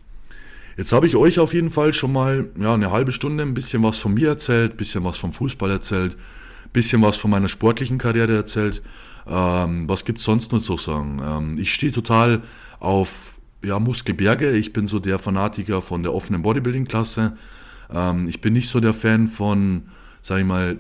Jetzt 0.77 0.93
habe 0.93 1.07
ich 1.07 1.17
euch 1.17 1.39
auf 1.39 1.55
jeden 1.55 1.71
Fall 1.71 1.95
schon 1.95 2.13
mal 2.13 2.51
ja, 2.61 2.75
eine 2.75 2.91
halbe 2.91 3.13
Stunde 3.13 3.43
ein 3.43 3.55
bisschen 3.55 3.83
was 3.83 3.97
von 3.97 4.13
mir 4.13 4.29
erzählt, 4.29 4.73
ein 4.73 4.77
bisschen 4.77 5.05
was 5.05 5.17
vom 5.17 5.33
Fußball 5.33 5.71
erzählt, 5.71 6.15
ein 6.65 6.71
bisschen 6.73 7.01
was 7.01 7.17
von 7.17 7.31
meiner 7.31 7.49
sportlichen 7.49 7.97
Karriere 7.97 8.37
erzählt. 8.37 8.83
Ähm, 9.27 9.89
was 9.89 10.05
gibt 10.05 10.19
es 10.19 10.25
sonst 10.25 10.53
noch 10.53 10.61
zu 10.61 10.77
sagen? 10.77 11.23
Ähm, 11.25 11.57
ich 11.59 11.73
stehe 11.73 11.93
total 11.93 12.43
auf 12.79 13.39
ja, 13.63 13.79
Muskelberge. 13.79 14.53
Ich 14.53 14.75
bin 14.75 14.87
so 14.87 14.99
der 14.99 15.19
Fanatiker 15.19 15.81
von 15.81 16.03
der 16.03 16.13
offenen 16.13 16.43
Bodybuilding-Klasse. 16.43 17.37
Ähm, 17.93 18.27
ich 18.29 18.41
bin 18.41 18.53
nicht 18.53 18.69
so 18.69 18.81
der 18.81 18.95
Fan 18.95 19.29
von, 19.29 19.89
sag 20.23 20.41
ich 20.41 20.47
mal, 20.47 20.79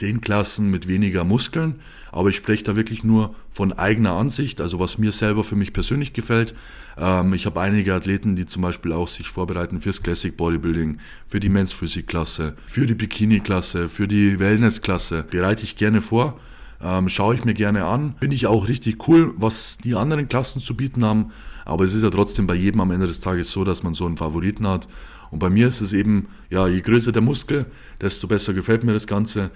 den 0.00 0.20
Klassen 0.20 0.70
mit 0.70 0.88
weniger 0.88 1.24
Muskeln, 1.24 1.76
aber 2.12 2.28
ich 2.28 2.36
spreche 2.36 2.64
da 2.64 2.76
wirklich 2.76 3.04
nur 3.04 3.34
von 3.50 3.72
eigener 3.72 4.12
Ansicht, 4.12 4.60
also 4.60 4.78
was 4.78 4.98
mir 4.98 5.12
selber 5.12 5.44
für 5.44 5.56
mich 5.56 5.72
persönlich 5.72 6.12
gefällt. 6.12 6.54
Ähm, 6.98 7.32
ich 7.34 7.46
habe 7.46 7.60
einige 7.60 7.94
Athleten, 7.94 8.36
die 8.36 8.46
zum 8.46 8.62
Beispiel 8.62 8.92
auch 8.92 9.08
sich 9.08 9.28
vorbereiten 9.28 9.80
fürs 9.80 10.02
Classic 10.02 10.36
Bodybuilding, 10.36 10.98
für 11.26 11.40
die 11.40 11.48
Men's 11.48 11.72
Physik 11.72 12.06
Klasse, 12.06 12.56
für 12.66 12.86
die 12.86 12.94
Bikini 12.94 13.40
Klasse, 13.40 13.88
für 13.88 14.08
die 14.08 14.38
Wellness 14.38 14.82
Klasse. 14.82 15.24
Bereite 15.28 15.64
ich 15.64 15.76
gerne 15.76 16.00
vor, 16.00 16.38
ähm, 16.82 17.08
schaue 17.08 17.34
ich 17.34 17.44
mir 17.44 17.54
gerne 17.54 17.86
an. 17.86 18.14
Finde 18.20 18.36
ich 18.36 18.46
auch 18.46 18.68
richtig 18.68 19.08
cool, 19.08 19.32
was 19.36 19.78
die 19.78 19.94
anderen 19.94 20.28
Klassen 20.28 20.60
zu 20.60 20.76
bieten 20.76 21.04
haben, 21.04 21.32
aber 21.64 21.84
es 21.84 21.94
ist 21.94 22.02
ja 22.02 22.10
trotzdem 22.10 22.46
bei 22.46 22.54
jedem 22.54 22.80
am 22.80 22.90
Ende 22.90 23.06
des 23.06 23.20
Tages 23.20 23.50
so, 23.50 23.64
dass 23.64 23.82
man 23.82 23.94
so 23.94 24.06
einen 24.06 24.16
Favoriten 24.16 24.66
hat. 24.66 24.88
Und 25.36 25.40
bei 25.40 25.50
mir 25.50 25.68
ist 25.68 25.82
es 25.82 25.92
eben, 25.92 26.28
ja, 26.48 26.66
je 26.66 26.80
größer 26.80 27.12
der 27.12 27.20
Muskel, 27.20 27.66
desto 28.00 28.26
besser 28.26 28.54
gefällt 28.54 28.84
mir 28.84 28.94
das 28.94 29.06
Ganze. 29.06 29.50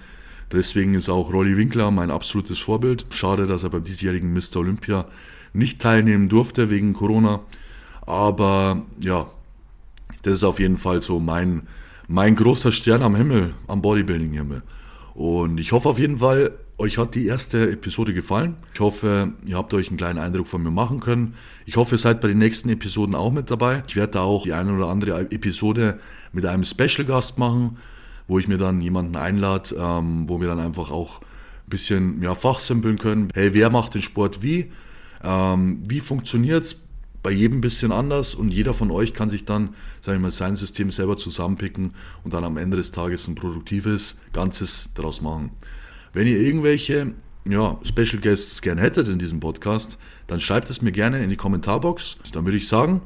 Deswegen 0.51 0.93
ist 0.93 1.09
auch 1.09 1.33
Rolly 1.33 1.57
Winkler 1.57 1.89
mein 1.89 2.11
absolutes 2.11 2.59
Vorbild. 2.59 3.07
Schade, 3.09 3.47
dass 3.47 3.63
er 3.63 3.71
beim 3.71 3.83
diesjährigen 3.83 4.31
Mr. 4.31 4.57
Olympia 4.57 5.07
nicht 5.53 5.81
teilnehmen 5.81 6.29
durfte 6.29 6.69
wegen 6.69 6.93
Corona. 6.93 7.39
Aber 8.01 8.83
ja, 9.03 9.31
das 10.21 10.33
ist 10.35 10.43
auf 10.43 10.59
jeden 10.59 10.77
Fall 10.77 11.01
so 11.01 11.19
mein, 11.19 11.63
mein 12.07 12.35
großer 12.35 12.71
Stern 12.71 13.01
am 13.01 13.15
Himmel, 13.15 13.55
am 13.65 13.81
Bodybuilding-Himmel. 13.81 14.61
Und 15.15 15.59
ich 15.59 15.71
hoffe 15.71 15.89
auf 15.89 15.97
jeden 15.97 16.19
Fall, 16.19 16.51
euch 16.81 16.97
hat 16.97 17.15
die 17.15 17.25
erste 17.25 17.71
Episode 17.71 18.13
gefallen. 18.13 18.55
Ich 18.73 18.79
hoffe, 18.79 19.31
ihr 19.45 19.57
habt 19.57 19.73
euch 19.73 19.87
einen 19.87 19.97
kleinen 19.97 20.19
Eindruck 20.19 20.47
von 20.47 20.61
mir 20.61 20.71
machen 20.71 20.99
können. 20.99 21.35
Ich 21.65 21.77
hoffe, 21.77 21.95
ihr 21.95 21.99
seid 21.99 22.21
bei 22.21 22.27
den 22.27 22.39
nächsten 22.39 22.69
Episoden 22.69 23.15
auch 23.15 23.31
mit 23.31 23.49
dabei. 23.49 23.83
Ich 23.87 23.95
werde 23.95 24.13
da 24.13 24.21
auch 24.21 24.43
die 24.43 24.53
eine 24.53 24.73
oder 24.73 24.87
andere 24.87 25.19
Episode 25.31 25.99
mit 26.33 26.45
einem 26.45 26.63
Special 26.63 27.05
Gast 27.05 27.37
machen 27.37 27.77
wo 28.31 28.39
ich 28.39 28.47
mir 28.47 28.57
dann 28.57 28.79
jemanden 28.79 29.17
einlade, 29.17 29.75
ähm, 29.77 30.29
wo 30.29 30.39
wir 30.39 30.47
dann 30.47 30.61
einfach 30.61 30.89
auch 30.89 31.19
ein 31.19 31.69
bisschen 31.69 32.21
ja, 32.21 32.33
fachsimpeln 32.33 32.97
können. 32.97 33.27
Hey, 33.33 33.53
wer 33.53 33.69
macht 33.69 33.93
den 33.93 34.01
Sport 34.01 34.41
wie? 34.41 34.71
Ähm, 35.21 35.83
wie 35.85 35.99
funktioniert 35.99 36.63
es? 36.63 36.75
Bei 37.23 37.29
jedem 37.29 37.57
ein 37.57 37.61
bisschen 37.61 37.91
anders 37.91 38.33
und 38.33 38.51
jeder 38.51 38.73
von 38.73 38.89
euch 38.89 39.13
kann 39.13 39.29
sich 39.29 39.43
dann, 39.43 39.75
sage 39.99 40.15
ich 40.15 40.21
mal, 40.21 40.31
sein 40.31 40.55
System 40.55 40.91
selber 40.91 41.17
zusammenpicken 41.17 41.93
und 42.23 42.33
dann 42.33 42.45
am 42.45 42.55
Ende 42.55 42.77
des 42.77 42.93
Tages 42.93 43.27
ein 43.27 43.35
produktives 43.35 44.17
Ganzes 44.31 44.91
daraus 44.95 45.21
machen. 45.21 45.51
Wenn 46.13 46.27
ihr 46.27 46.39
irgendwelche 46.39 47.13
ja, 47.45 47.77
Special 47.83 48.21
Guests 48.21 48.61
gerne 48.61 48.81
hättet 48.81 49.07
in 49.07 49.17
diesem 49.17 49.39
Podcast, 49.39 49.97
dann 50.27 50.41
schreibt 50.41 50.69
es 50.69 50.81
mir 50.81 50.91
gerne 50.91 51.23
in 51.23 51.29
die 51.29 51.37
Kommentarbox. 51.37 52.17
Dann 52.33 52.45
würde 52.45 52.57
ich 52.57 52.67
sagen, 52.67 53.01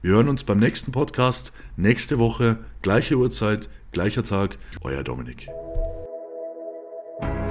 wir 0.00 0.12
hören 0.12 0.28
uns 0.28 0.42
beim 0.42 0.58
nächsten 0.58 0.92
Podcast 0.92 1.52
nächste 1.76 2.18
Woche, 2.18 2.58
gleiche 2.80 3.16
Uhrzeit, 3.16 3.68
Gleicher 3.92 4.24
Tag, 4.24 4.56
euer 4.80 5.04
Dominik. 5.04 5.48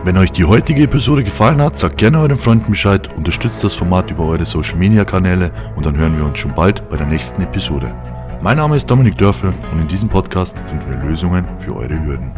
Wenn 0.03 0.17
euch 0.17 0.31
die 0.31 0.45
heutige 0.45 0.81
Episode 0.81 1.23
gefallen 1.23 1.61
hat, 1.61 1.77
sagt 1.77 1.99
gerne 1.99 2.19
euren 2.19 2.35
Freunden 2.35 2.71
Bescheid, 2.71 3.15
unterstützt 3.15 3.63
das 3.63 3.75
Format 3.75 4.09
über 4.09 4.25
eure 4.25 4.45
Social 4.45 4.77
Media 4.77 5.05
Kanäle 5.05 5.51
und 5.75 5.85
dann 5.85 5.95
hören 5.95 6.17
wir 6.17 6.25
uns 6.25 6.39
schon 6.39 6.55
bald 6.55 6.89
bei 6.89 6.97
der 6.97 7.05
nächsten 7.05 7.43
Episode. 7.43 7.93
Mein 8.41 8.57
Name 8.57 8.77
ist 8.77 8.89
Dominik 8.89 9.15
Dörfel 9.17 9.53
und 9.71 9.79
in 9.79 9.87
diesem 9.87 10.09
Podcast 10.09 10.57
finden 10.65 10.89
wir 10.89 10.97
Lösungen 11.07 11.45
für 11.59 11.75
eure 11.75 12.03
Hürden. 12.03 12.31